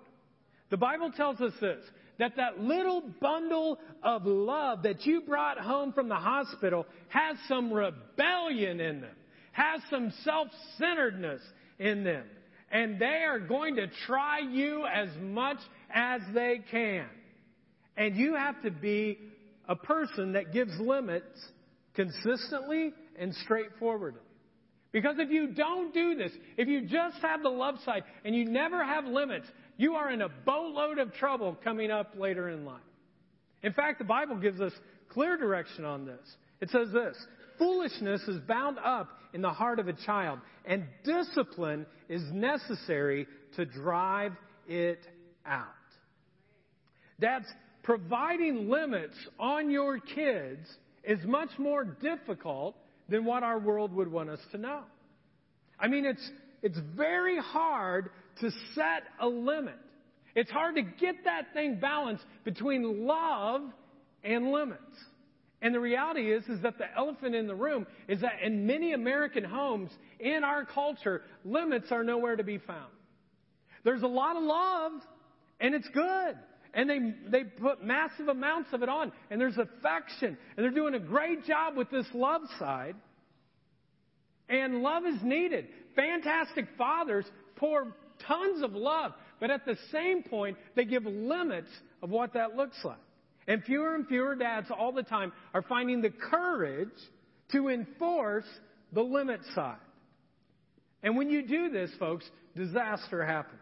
[0.69, 1.83] The Bible tells us this
[2.19, 7.71] that that little bundle of love that you brought home from the hospital has some
[7.71, 9.15] rebellion in them,
[9.51, 11.41] has some self-centeredness
[11.79, 12.23] in them.
[12.71, 15.57] And they are going to try you as much
[15.93, 17.05] as they can.
[17.95, 19.19] And you have to be
[19.67, 21.39] a person that gives limits
[21.95, 24.21] consistently and straightforwardly.
[24.91, 28.45] Because if you don't do this, if you just have the love side and you
[28.45, 29.47] never have limits,
[29.77, 32.81] you are in a boatload of trouble coming up later in life.
[33.63, 34.71] In fact, the Bible gives us
[35.09, 36.35] clear direction on this.
[36.61, 37.15] It says this
[37.57, 43.65] Foolishness is bound up in the heart of a child, and discipline is necessary to
[43.65, 44.33] drive
[44.67, 44.99] it
[45.45, 45.65] out.
[47.19, 47.45] Dads,
[47.83, 50.67] providing limits on your kids
[51.03, 52.75] is much more difficult
[53.09, 54.81] than what our world would want us to know.
[55.79, 58.09] I mean, it's, it's very hard
[58.41, 59.77] to set a limit.
[60.35, 63.61] It's hard to get that thing balanced between love
[64.23, 64.81] and limits.
[65.61, 68.93] And the reality is, is that the elephant in the room is that in many
[68.93, 69.89] American homes,
[70.19, 72.91] in our culture, limits are nowhere to be found.
[73.83, 74.91] There's a lot of love,
[75.59, 76.35] and it's good.
[76.77, 80.93] And they, they put massive amounts of it on, and there's affection, and they're doing
[80.93, 82.95] a great job with this love side.
[84.47, 85.67] And love is needed.
[85.95, 87.95] Fantastic fathers pour
[88.27, 91.71] tons of love, but at the same point, they give limits
[92.03, 92.97] of what that looks like.
[93.47, 96.89] And fewer and fewer dads all the time are finding the courage
[97.53, 98.45] to enforce
[98.93, 99.77] the limit side.
[101.01, 103.61] And when you do this, folks, disaster happens.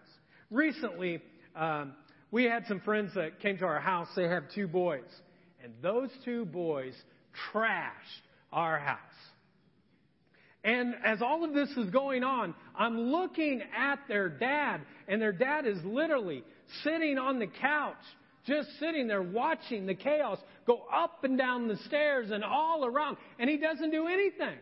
[0.51, 1.21] Recently,
[1.55, 1.93] um,
[2.35, 4.09] we had some friends that came to our house.
[4.13, 5.07] They have two boys.
[5.63, 6.93] And those two boys
[7.53, 8.99] trashed our house.
[10.61, 15.31] And as all of this is going on, I'm looking at their dad, and their
[15.31, 16.43] dad is literally
[16.83, 17.95] sitting on the couch,
[18.45, 23.15] just sitting there watching the chaos go up and down the stairs and all around,
[23.39, 24.57] and he doesn't do anything.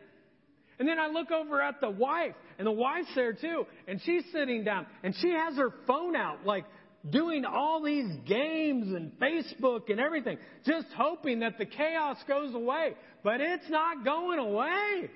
[0.78, 4.24] And then I look over at the wife, and the wife's there too, and she's
[4.32, 6.66] sitting down, and she has her phone out, like
[7.10, 12.94] doing all these games and Facebook and everything, just hoping that the chaos goes away.
[13.24, 15.10] But it's not going away.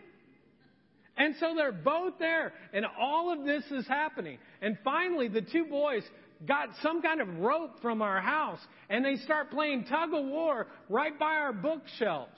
[1.17, 4.37] And so they're both there, and all of this is happening.
[4.61, 6.03] And finally, the two boys
[6.45, 10.67] got some kind of rope from our house, and they start playing tug of war
[10.89, 12.37] right by our bookshelves.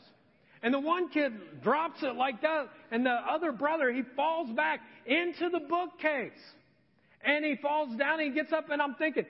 [0.63, 4.79] And the one kid drops it like that, and the other brother, he falls back
[5.05, 6.31] into the bookcase.
[7.21, 9.25] And he falls down, and he gets up, and I'm thinking,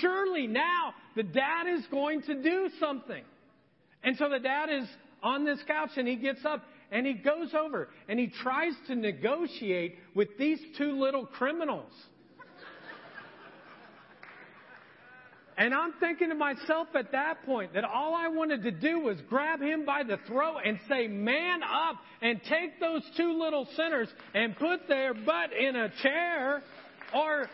[0.00, 3.22] surely now the dad is going to do something.
[4.02, 4.86] And so the dad is
[5.22, 8.94] on this couch, and he gets up, and he goes over and he tries to
[8.94, 11.90] negotiate with these two little criminals.
[15.58, 19.16] And I'm thinking to myself at that point that all I wanted to do was
[19.26, 24.08] grab him by the throat and say, man up and take those two little sinners
[24.34, 26.62] and put their butt in a chair
[27.14, 27.48] or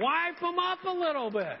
[0.00, 1.58] wipe them up a little bit.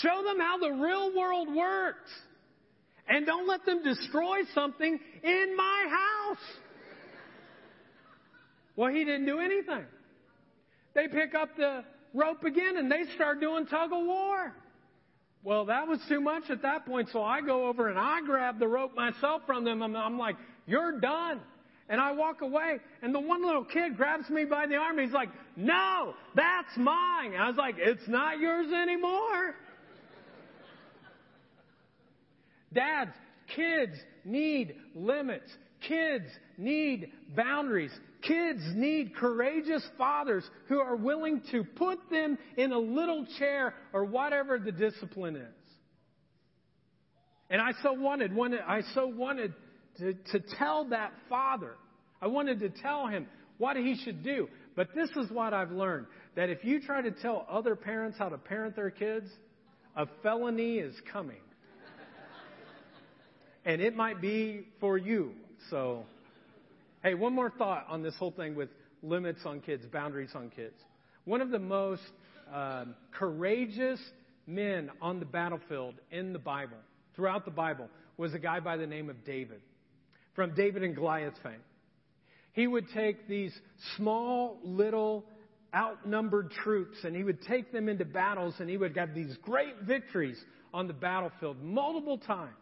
[0.00, 2.10] Show them how the real world works.
[3.08, 6.44] And don't let them destroy something in my house.
[8.76, 9.86] Well, he didn't do anything.
[10.94, 14.52] They pick up the rope again and they start doing tug of war.
[15.42, 18.58] Well, that was too much at that point, so I go over and I grab
[18.58, 20.36] the rope myself from them and I'm like,
[20.68, 21.40] You're done.
[21.88, 24.98] And I walk away, and the one little kid grabs me by the arm.
[24.98, 27.34] He's like, No, that's mine.
[27.34, 29.54] I was like, It's not yours anymore.
[32.74, 33.12] Dads,
[33.56, 33.94] kids
[34.26, 35.50] need limits.
[35.80, 36.26] Kids
[36.58, 37.92] need boundaries.
[38.20, 44.04] Kids need courageous fathers who are willing to put them in a little chair or
[44.04, 45.54] whatever the discipline is.
[47.48, 48.32] And I so wanted,
[48.66, 49.54] I so wanted
[49.98, 51.74] to, to tell that father.
[52.20, 53.26] I wanted to tell him
[53.58, 54.48] what he should do.
[54.76, 56.06] But this is what I've learned
[56.36, 59.26] that if you try to tell other parents how to parent their kids,
[59.96, 61.40] a felony is coming.
[63.64, 65.32] and it might be for you.
[65.70, 66.04] So
[67.00, 68.70] Hey, one more thought on this whole thing with
[69.04, 70.74] limits on kids, boundaries on kids.
[71.26, 72.02] One of the most
[72.52, 74.00] um, courageous
[74.48, 76.76] men on the battlefield in the Bible,
[77.14, 79.60] throughout the Bible, was a guy by the name of David,
[80.38, 81.60] from David and Goliath fame.
[82.52, 83.52] He would take these
[83.96, 85.24] small, little,
[85.74, 89.80] outnumbered troops and he would take them into battles and he would have these great
[89.82, 90.38] victories
[90.72, 92.54] on the battlefield multiple times.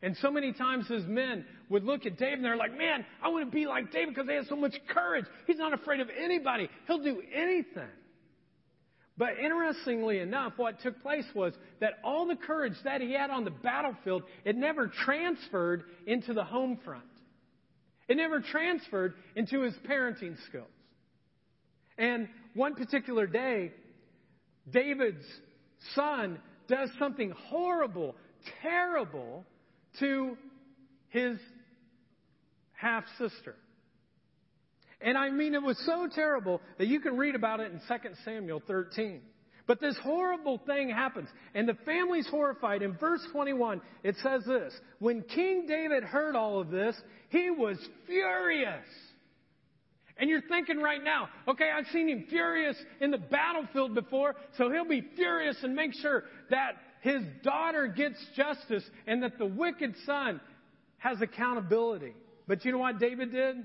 [0.00, 3.28] And so many times his men would look at David and they're like, man, I
[3.28, 5.26] want to be like David because he has so much courage.
[5.46, 6.70] He's not afraid of anybody.
[6.86, 7.90] He'll do anything.
[9.18, 13.44] But interestingly enough, what took place was that all the courage that he had on
[13.44, 17.02] the battlefield, it never transferred into the home front.
[18.06, 20.68] It never transferred into his parenting skills.
[21.98, 23.72] And one particular day,
[24.70, 25.26] David's
[25.96, 28.14] son does something horrible,
[28.62, 29.44] terrible
[29.98, 30.36] to
[31.08, 31.38] his
[32.72, 33.56] half sister.
[35.00, 38.08] And I mean, it was so terrible that you can read about it in 2
[38.24, 39.20] Samuel 13.
[39.66, 42.80] But this horrible thing happens, and the family's horrified.
[42.82, 46.96] In verse 21, it says this When King David heard all of this,
[47.28, 48.84] he was furious.
[50.16, 54.70] And you're thinking right now, okay, I've seen him furious in the battlefield before, so
[54.70, 59.94] he'll be furious and make sure that his daughter gets justice and that the wicked
[60.04, 60.40] son
[60.96, 62.14] has accountability.
[62.48, 63.56] But you know what David did?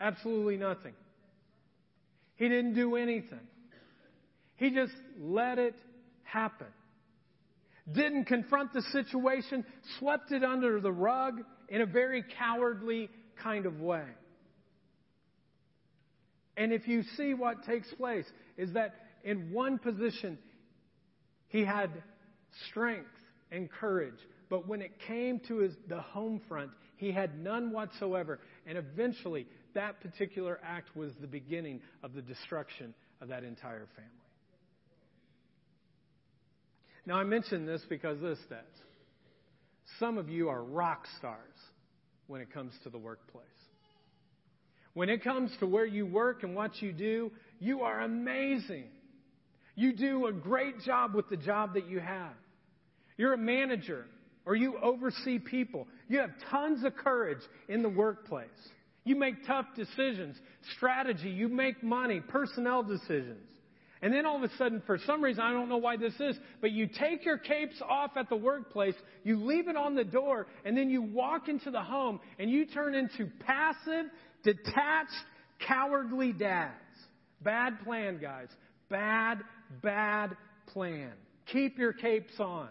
[0.00, 0.94] Absolutely nothing.
[2.36, 3.40] He didn't do anything.
[4.56, 5.74] He just let it
[6.22, 6.66] happen.
[7.90, 9.64] Didn't confront the situation,
[9.98, 13.08] swept it under the rug in a very cowardly
[13.42, 14.04] kind of way.
[16.56, 18.24] And if you see what takes place,
[18.56, 20.38] is that in one position,
[21.48, 21.90] he had
[22.68, 23.10] strength
[23.50, 24.18] and courage.
[24.48, 28.40] But when it came to his, the home front, he had none whatsoever.
[28.66, 29.46] And eventually,
[29.76, 34.10] that particular act was the beginning of the destruction of that entire family.
[37.06, 38.66] Now, I mention this because this that
[40.00, 41.54] some of you are rock stars
[42.26, 43.46] when it comes to the workplace.
[44.94, 48.86] When it comes to where you work and what you do, you are amazing.
[49.74, 52.32] You do a great job with the job that you have.
[53.18, 54.06] You're a manager
[54.46, 55.86] or you oversee people.
[56.08, 58.48] You have tons of courage in the workplace.
[59.06, 60.36] You make tough decisions,
[60.74, 63.48] strategy, you make money, personnel decisions.
[64.02, 66.36] And then all of a sudden, for some reason, I don't know why this is,
[66.60, 70.48] but you take your capes off at the workplace, you leave it on the door,
[70.64, 74.06] and then you walk into the home and you turn into passive,
[74.42, 75.12] detached,
[75.66, 76.72] cowardly dads.
[77.42, 78.48] Bad plan, guys.
[78.90, 79.38] Bad,
[79.82, 80.36] bad
[80.72, 81.12] plan.
[81.52, 82.70] Keep your capes on.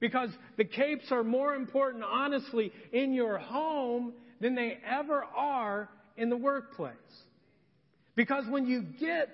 [0.00, 6.28] Because the capes are more important, honestly, in your home than they ever are in
[6.28, 6.92] the workplace.
[8.16, 9.28] Because when you get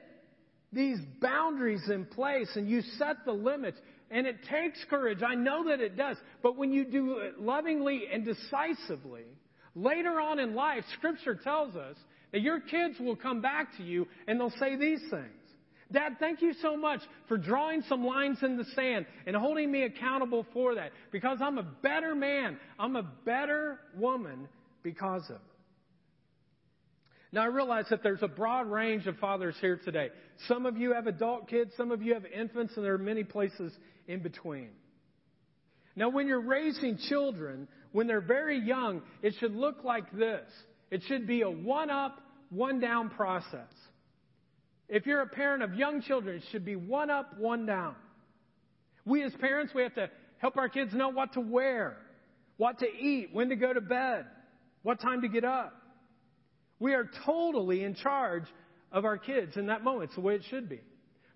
[0.72, 3.78] these boundaries in place and you set the limits,
[4.10, 8.04] and it takes courage, I know that it does, but when you do it lovingly
[8.12, 9.24] and decisively,
[9.74, 11.96] later on in life, Scripture tells us
[12.32, 15.32] that your kids will come back to you and they'll say these things.
[15.90, 19.84] Dad, thank you so much for drawing some lines in the sand and holding me
[19.84, 22.58] accountable for that because I'm a better man.
[22.78, 24.48] I'm a better woman
[24.82, 25.40] because of.
[27.30, 30.08] Now, I realize that there's a broad range of fathers here today.
[30.46, 33.22] Some of you have adult kids, some of you have infants, and there are many
[33.22, 33.72] places
[34.06, 34.70] in between.
[35.94, 40.48] Now, when you're raising children, when they're very young, it should look like this
[40.90, 42.20] it should be a one up,
[42.50, 43.72] one down process.
[44.88, 47.94] If you're a parent of young children, it should be one up, one down.
[49.04, 50.08] We as parents, we have to
[50.38, 51.98] help our kids know what to wear,
[52.56, 54.24] what to eat, when to go to bed,
[54.88, 55.74] what time to get up.
[56.78, 58.44] We are totally in charge
[58.90, 60.04] of our kids in that moment.
[60.04, 60.80] It's the way it should be.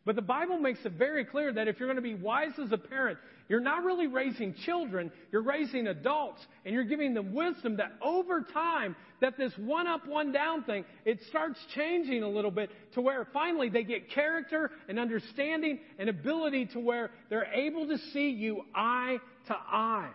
[0.06, 2.72] But the Bible makes it very clear that if you're going to be wise as
[2.72, 3.18] a parent,
[3.50, 8.40] you're not really raising children, you're raising adults, and you're giving them wisdom that over
[8.40, 13.02] time, that this one up, one down thing, it starts changing a little bit to
[13.02, 18.30] where finally they get character and understanding and ability to where they're able to see
[18.30, 20.08] you eye to eye.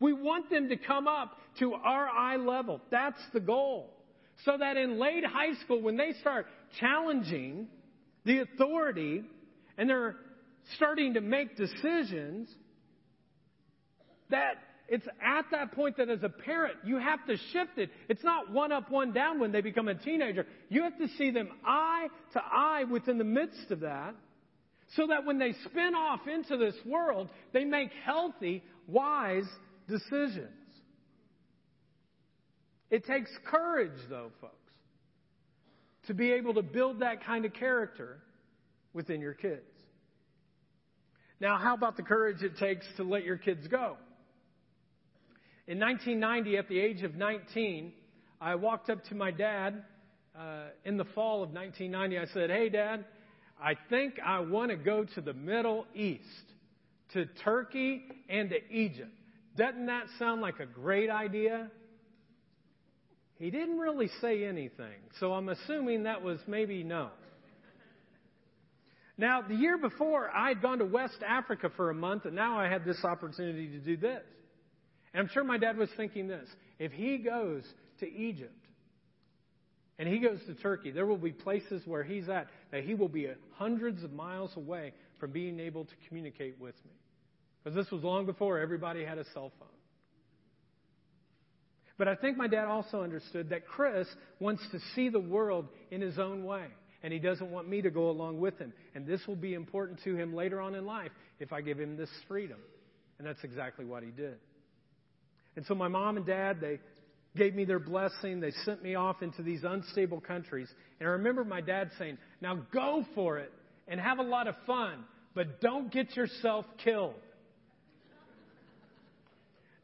[0.00, 2.80] We want them to come up to our eye level.
[2.90, 3.90] That's the goal.
[4.44, 6.46] So that in late high school, when they start
[6.80, 7.68] challenging
[8.24, 9.22] the authority
[9.78, 10.16] and they're
[10.76, 12.48] starting to make decisions,
[14.30, 14.54] that
[14.88, 17.90] it's at that point that as a parent, you have to shift it.
[18.08, 20.46] It's not one up, one down when they become a teenager.
[20.68, 24.14] You have to see them eye to eye within the midst of that
[24.96, 29.48] so that when they spin off into this world, they make healthy, wise
[29.88, 30.48] decisions.
[32.90, 34.54] It takes courage, though, folks,
[36.06, 38.18] to be able to build that kind of character
[38.92, 39.62] within your kids.
[41.40, 43.96] Now, how about the courage it takes to let your kids go?
[45.66, 47.92] In 1990, at the age of 19,
[48.40, 49.84] I walked up to my dad
[50.38, 52.18] uh, in the fall of 1990.
[52.18, 53.04] I said, Hey, Dad,
[53.62, 56.24] I think I want to go to the Middle East,
[57.12, 59.10] to Turkey and to Egypt.
[59.56, 61.70] Doesn't that sound like a great idea?
[63.40, 67.08] He didn't really say anything, so I'm assuming that was maybe no.
[69.16, 72.58] Now, the year before, I had gone to West Africa for a month, and now
[72.58, 74.22] I had this opportunity to do this.
[75.14, 77.64] And I'm sure my dad was thinking this if he goes
[78.00, 78.52] to Egypt
[79.98, 83.08] and he goes to Turkey, there will be places where he's at that he will
[83.08, 86.92] be hundreds of miles away from being able to communicate with me.
[87.64, 89.68] Because this was long before everybody had a cell phone.
[92.00, 96.00] But I think my dad also understood that Chris wants to see the world in
[96.00, 96.64] his own way.
[97.02, 98.72] And he doesn't want me to go along with him.
[98.94, 101.98] And this will be important to him later on in life if I give him
[101.98, 102.56] this freedom.
[103.18, 104.36] And that's exactly what he did.
[105.56, 106.80] And so my mom and dad, they
[107.36, 108.40] gave me their blessing.
[108.40, 110.68] They sent me off into these unstable countries.
[111.00, 113.52] And I remember my dad saying, Now go for it
[113.88, 117.16] and have a lot of fun, but don't get yourself killed.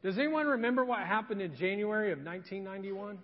[0.07, 3.17] Does anyone remember what happened in January of 1991?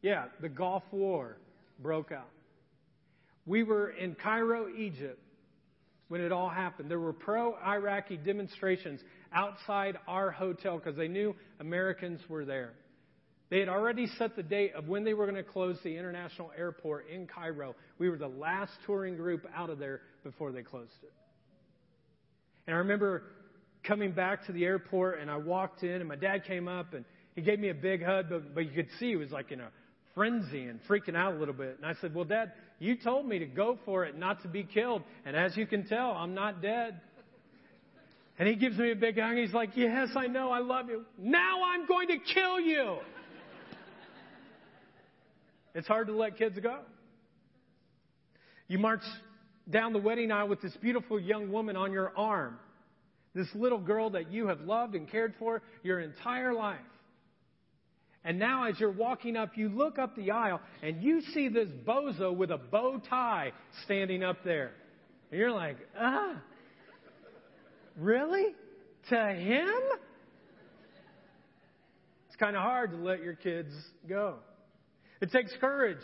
[0.00, 1.36] Yeah, the Gulf War
[1.78, 2.30] broke out.
[3.44, 5.20] We were in Cairo, Egypt,
[6.08, 6.90] when it all happened.
[6.90, 12.72] There were pro Iraqi demonstrations outside our hotel because they knew Americans were there.
[13.50, 16.50] They had already set the date of when they were going to close the international
[16.56, 17.74] airport in Cairo.
[17.98, 21.12] We were the last touring group out of there before they closed it.
[22.66, 23.24] And I remember
[23.86, 27.04] coming back to the airport, and I walked in, and my dad came up, and
[27.34, 29.60] he gave me a big hug, but, but you could see he was like in
[29.60, 29.68] a
[30.14, 31.76] frenzy and freaking out a little bit.
[31.76, 34.64] And I said, Well, Dad, you told me to go for it, not to be
[34.64, 35.02] killed.
[35.24, 37.00] And as you can tell, I'm not dead.
[38.38, 39.36] And he gives me a big hug.
[39.36, 40.50] He's like, Yes, I know.
[40.50, 41.04] I love you.
[41.18, 42.96] Now I'm going to kill you.
[45.74, 46.78] it's hard to let kids go.
[48.68, 49.02] You march
[49.68, 52.58] down the wedding aisle with this beautiful young woman on your arm.
[53.36, 56.80] This little girl that you have loved and cared for your entire life.
[58.24, 61.68] And now, as you're walking up, you look up the aisle and you see this
[61.86, 63.52] bozo with a bow tie
[63.84, 64.72] standing up there.
[65.30, 66.40] And you're like, ah,
[67.98, 68.54] really?
[69.10, 69.68] To him?
[72.28, 73.68] It's kind of hard to let your kids
[74.08, 74.36] go.
[75.20, 75.98] It takes courage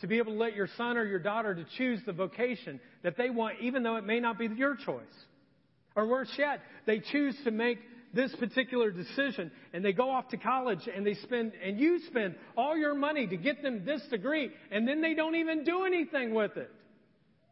[0.00, 3.18] to be able to let your son or your daughter to choose the vocation that
[3.18, 5.04] they want, even though it may not be your choice.
[5.98, 7.80] Or worse yet, they choose to make
[8.14, 12.36] this particular decision and they go off to college and they spend, and you spend
[12.56, 16.32] all your money to get them this degree and then they don't even do anything
[16.32, 16.70] with it.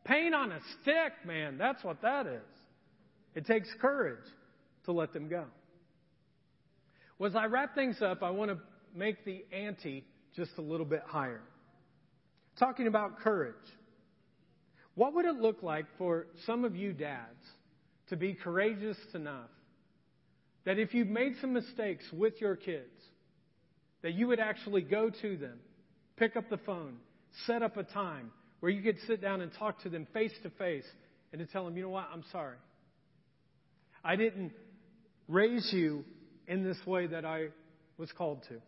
[0.04, 1.58] Pain on a stick, man.
[1.58, 2.44] That's what that is.
[3.34, 4.24] It takes courage
[4.84, 5.46] to let them go.
[7.18, 8.58] Well, as I wrap things up, I want to
[8.94, 10.04] make the ante
[10.36, 11.42] just a little bit higher.
[12.60, 13.56] Talking about courage.
[14.94, 17.42] What would it look like for some of you dads
[18.08, 19.50] to be courageous enough
[20.64, 22.90] that if you've made some mistakes with your kids,
[24.02, 25.58] that you would actually go to them
[26.16, 26.96] Pick up the phone,
[27.46, 28.30] set up a time
[28.60, 30.86] where you could sit down and talk to them face to face
[31.32, 32.56] and to tell them, you know what, I'm sorry.
[34.02, 34.52] I didn't
[35.28, 36.04] raise you
[36.46, 37.48] in this way that I
[37.98, 38.60] was called to.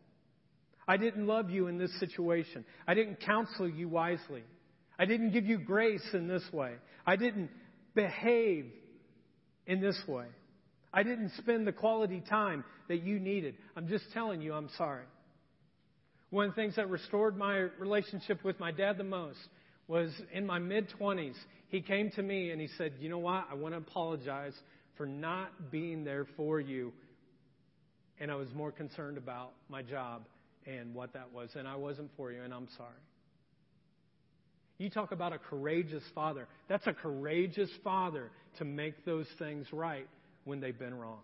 [0.86, 2.64] I didn't love you in this situation.
[2.86, 4.42] I didn't counsel you wisely.
[4.98, 6.74] I didn't give you grace in this way.
[7.06, 7.50] I didn't
[7.94, 8.66] behave
[9.68, 10.24] in this way.
[10.92, 13.54] I didn't spend the quality time that you needed.
[13.76, 15.04] I'm just telling you, I'm sorry.
[16.30, 19.38] One of the things that restored my relationship with my dad the most
[19.86, 21.36] was in my mid 20s.
[21.68, 23.46] He came to me and he said, You know what?
[23.50, 24.54] I want to apologize
[24.96, 26.92] for not being there for you.
[28.18, 30.22] And I was more concerned about my job
[30.66, 31.50] and what that was.
[31.54, 32.90] And I wasn't for you, and I'm sorry.
[34.78, 36.46] You talk about a courageous father.
[36.68, 40.06] That's a courageous father to make those things right
[40.44, 41.18] when they've been wrong.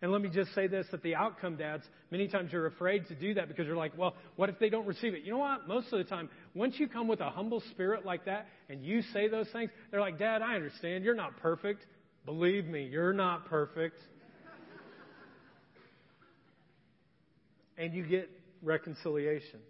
[0.00, 3.14] And let me just say this that the outcome, dads, many times you're afraid to
[3.14, 5.22] do that because you're like, well, what if they don't receive it?
[5.22, 5.68] You know what?
[5.68, 9.02] Most of the time, once you come with a humble spirit like that and you
[9.12, 11.04] say those things, they're like, Dad, I understand.
[11.04, 11.86] You're not perfect.
[12.24, 14.00] Believe me, you're not perfect.
[17.78, 18.28] and you get
[18.60, 19.60] reconciliation.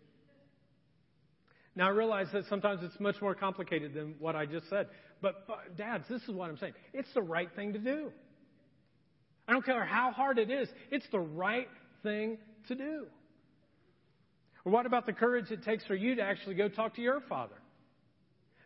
[1.74, 4.88] Now, I realize that sometimes it's much more complicated than what I just said.
[5.22, 6.74] But, but, dads, this is what I'm saying.
[6.92, 8.12] It's the right thing to do.
[9.48, 11.68] I don't care how hard it is, it's the right
[12.02, 13.06] thing to do.
[14.64, 17.20] Or what about the courage it takes for you to actually go talk to your
[17.28, 17.56] father?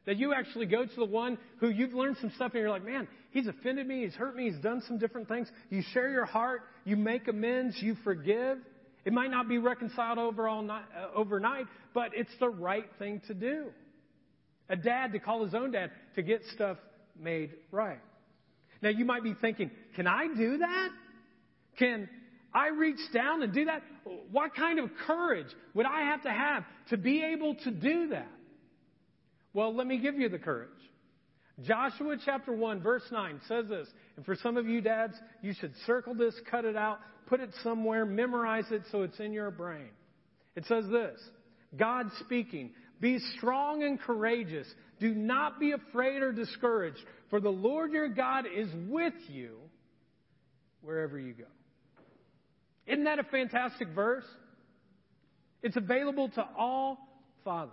[0.05, 2.85] That you actually go to the one who you've learned some stuff and you're like,
[2.85, 5.49] man, he's offended me, he's hurt me, he's done some different things.
[5.71, 8.59] You share your heart, you make amends, you forgive.
[9.07, 13.23] It might not be reconciled over all night, uh, overnight, but it's the right thing
[13.29, 13.67] to do.
[14.69, 16.77] A dad to call his own dad to get stuff
[17.17, 18.01] made right.
[18.83, 20.89] Now you might be thinking, can I do that?
[21.79, 22.09] Can
[22.53, 23.83] I reach down and do that?
[24.33, 28.29] What kind of courage would I have to have to be able to do that?
[29.55, 30.71] Well, let me give you the courage.
[31.63, 35.73] Joshua chapter 1 verse 9 says this, and for some of you dads, you should
[35.87, 39.89] circle this, cut it out, put it somewhere, memorize it so it's in your brain.
[40.55, 41.19] It says this
[41.77, 44.67] God speaking, be strong and courageous.
[44.99, 49.59] Do not be afraid or discouraged, for the Lord your God is with you
[50.81, 51.45] wherever you go.
[52.87, 54.25] Isn't that a fantastic verse?
[55.63, 56.99] It's available to all
[57.45, 57.73] fathers.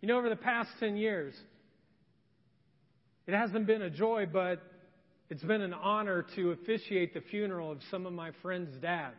[0.00, 1.34] You know, over the past 10 years,
[3.26, 4.62] it hasn't been a joy, but
[5.30, 9.14] it's been an honor to officiate the funeral of some of my friends' dads.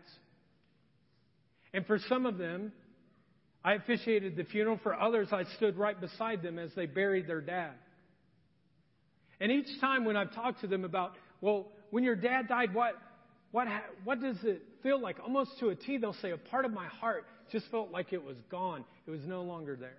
[1.73, 2.71] And for some of them,
[3.63, 4.79] I officiated the funeral.
[4.83, 7.71] For others, I stood right beside them as they buried their dad.
[9.39, 12.93] And each time when I've talked to them about, well, when your dad died, what,
[13.51, 13.67] what,
[14.03, 15.17] what does it feel like?
[15.21, 18.23] Almost to a T, they'll say, a part of my heart just felt like it
[18.23, 18.85] was gone.
[19.07, 19.97] It was no longer there.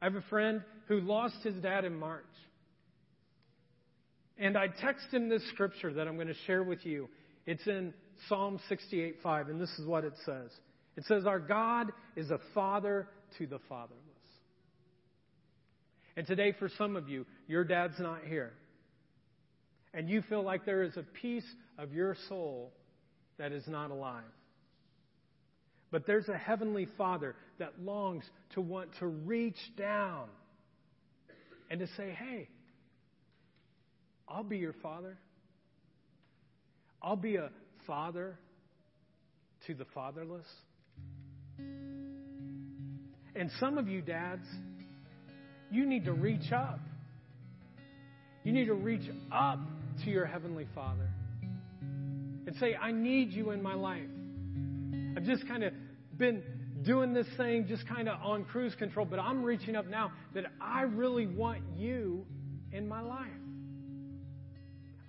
[0.00, 2.24] I have a friend who lost his dad in March.
[4.40, 7.10] And I text him this scripture that I'm going to share with you.
[7.46, 7.92] It's in
[8.26, 10.50] Psalm 68:5, and this is what it says.
[10.96, 13.06] It says, Our God is a father
[13.38, 14.00] to the fatherless.
[16.16, 18.52] And today, for some of you, your dad's not here.
[19.92, 21.46] And you feel like there is a piece
[21.78, 22.72] of your soul
[23.38, 24.22] that is not alive.
[25.90, 28.24] But there's a heavenly father that longs
[28.54, 30.28] to want to reach down
[31.70, 32.48] and to say, Hey,
[34.30, 35.18] I'll be your father.
[37.02, 37.50] I'll be a
[37.86, 38.38] father
[39.66, 40.46] to the fatherless.
[43.34, 44.46] And some of you dads,
[45.70, 46.78] you need to reach up.
[48.44, 49.58] You need to reach up
[50.04, 51.08] to your Heavenly Father
[52.46, 54.08] and say, I need you in my life.
[55.16, 55.72] I've just kind of
[56.16, 56.42] been
[56.82, 60.44] doing this thing just kind of on cruise control, but I'm reaching up now that
[60.60, 62.24] I really want you
[62.72, 63.28] in my life.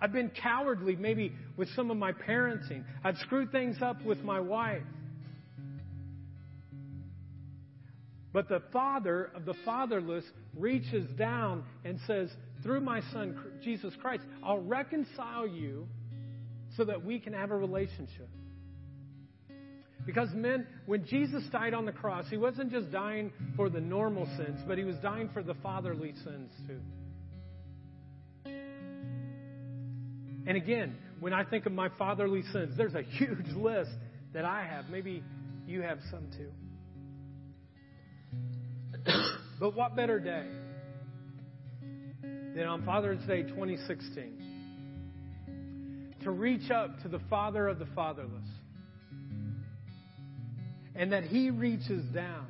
[0.02, 2.82] I've been cowardly maybe with some of my parenting.
[3.04, 4.82] I've screwed things up with my wife.
[8.32, 10.24] But the Father of the fatherless
[10.56, 12.30] reaches down and says,
[12.64, 15.86] through my Son, Jesus Christ, I'll reconcile you
[16.76, 18.28] so that we can have a relationship.
[20.04, 24.26] Because, men, when Jesus died on the cross, he wasn't just dying for the normal
[24.36, 26.80] sins, but he was dying for the fatherly sins too.
[30.46, 33.90] And again, when I think of my fatherly sins, there's a huge list
[34.34, 34.88] that I have.
[34.90, 35.22] Maybe
[35.66, 36.50] you have some too.
[39.60, 40.46] but what better day
[42.22, 44.42] than on Father's Day 2016
[46.22, 48.46] to reach up to the Father of the fatherless
[50.94, 52.46] and that He reaches down.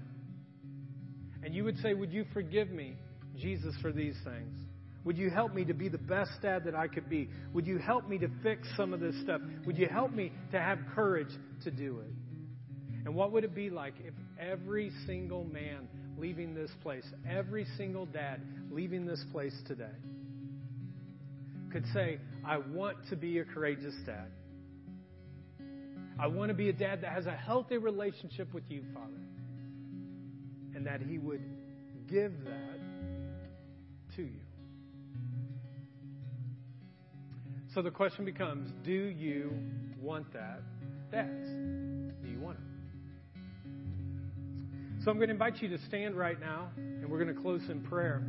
[1.45, 2.97] And you would say, Would you forgive me,
[3.37, 4.57] Jesus, for these things?
[5.05, 7.29] Would you help me to be the best dad that I could be?
[7.53, 9.41] Would you help me to fix some of this stuff?
[9.67, 11.33] Would you help me to have courage
[11.65, 12.13] to do it?
[13.05, 18.07] And what would it be like if every single man leaving this place, every single
[18.07, 18.41] dad
[18.71, 19.91] leaving this place today,
[21.73, 24.29] could say, I want to be a courageous dad.
[26.21, 29.09] I want to be a dad that has a healthy relationship with you, Father.
[30.75, 31.43] And that he would
[32.09, 32.79] give that
[34.17, 34.41] to you.
[37.75, 39.51] So the question becomes do you
[40.01, 40.61] want that,
[41.11, 41.49] dads?
[41.49, 42.65] Do you want it?
[45.03, 47.63] So I'm going to invite you to stand right now, and we're going to close
[47.71, 48.23] in prayer.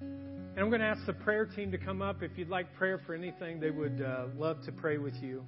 [0.00, 2.22] And I'm going to ask the prayer team to come up.
[2.22, 5.42] If you'd like prayer for anything, they would uh, love to pray with you.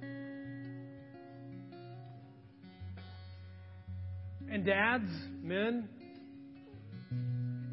[4.49, 5.11] And dads,
[5.43, 5.87] men,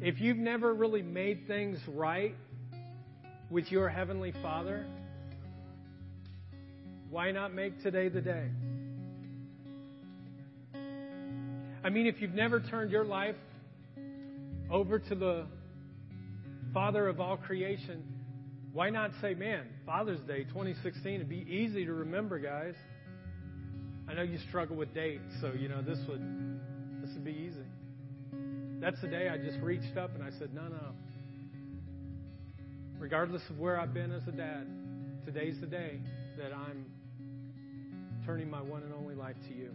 [0.03, 2.35] if you've never really made things right
[3.49, 4.85] with your Heavenly Father,
[7.09, 8.49] why not make today the day?
[11.85, 13.37] I mean, if you've never turned your life
[14.69, 15.45] over to the
[16.73, 18.03] Father of all creation,
[18.73, 22.75] why not say, man, Father's Day 2016 It'd be easy to remember, guys.
[24.09, 26.21] I know you struggle with dates, so you know this would
[27.01, 27.63] this would be easy.
[28.83, 30.91] That's the day I just reached up and I said, No, no.
[32.99, 34.67] Regardless of where I've been as a dad,
[35.25, 36.01] today's the day
[36.37, 36.85] that I'm
[38.25, 39.69] turning my one and only life to you.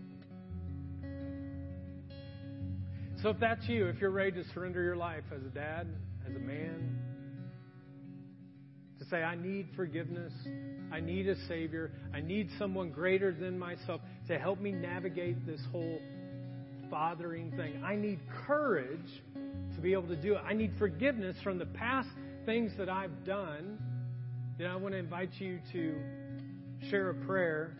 [3.22, 5.88] So if that's you, if you're ready to surrender your life as a dad,
[6.28, 6.98] as a man,
[8.98, 10.34] to say, I need forgiveness,
[10.92, 15.62] I need a Savior, I need someone greater than myself to help me navigate this
[15.72, 15.98] whole
[16.90, 17.82] fathering thing.
[17.84, 19.22] I need courage
[19.74, 20.42] to be able to do it.
[20.44, 22.08] I need forgiveness from the past
[22.46, 23.78] things that I've done.
[24.58, 25.94] Then I want to invite you to
[26.90, 27.72] share a prayer,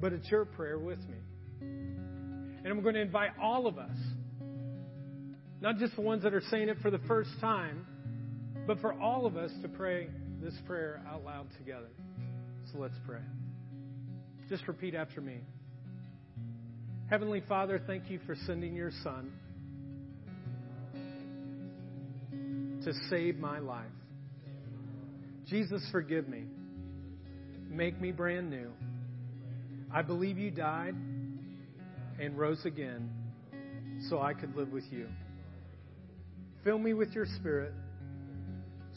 [0.00, 1.16] but it's your prayer with me.
[1.60, 3.96] And I'm going to invite all of us,
[5.60, 7.86] not just the ones that are saying it for the first time,
[8.66, 10.08] but for all of us to pray
[10.40, 11.90] this prayer out loud together.
[12.72, 13.20] So let's pray.
[14.48, 15.40] Just repeat after me.
[17.10, 19.30] Heavenly Father, thank you for sending your Son
[22.82, 23.84] to save my life.
[25.46, 26.44] Jesus, forgive me.
[27.68, 28.70] Make me brand new.
[29.92, 30.94] I believe you died
[32.18, 33.10] and rose again
[34.08, 35.06] so I could live with you.
[36.64, 37.74] Fill me with your Spirit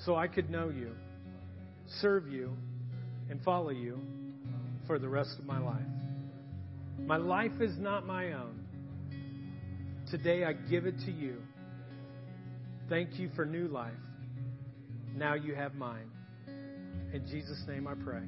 [0.06, 0.92] so I could know you,
[2.00, 2.56] serve you,
[3.30, 4.00] and follow you
[4.86, 5.97] for the rest of my life.
[7.06, 8.66] My life is not my own.
[10.10, 11.42] Today I give it to you.
[12.90, 13.92] Thank you for new life.
[15.16, 16.10] Now you have mine.
[17.14, 18.24] In Jesus' name I pray.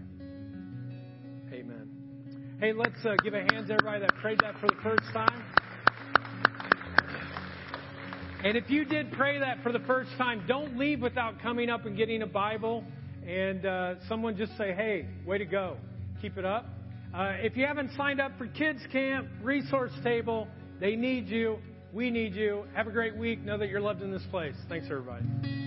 [1.53, 2.57] Amen.
[2.59, 5.43] Hey, let's uh, give a hand to everybody that prayed that for the first time.
[8.43, 11.85] And if you did pray that for the first time, don't leave without coming up
[11.85, 12.83] and getting a Bible.
[13.25, 15.77] And uh, someone just say, hey, way to go.
[16.21, 16.65] Keep it up.
[17.13, 20.47] Uh, if you haven't signed up for Kids Camp, Resource Table,
[20.79, 21.57] they need you.
[21.91, 22.65] We need you.
[22.75, 23.43] Have a great week.
[23.43, 24.55] Know that you're loved in this place.
[24.67, 25.58] Thanks, everybody.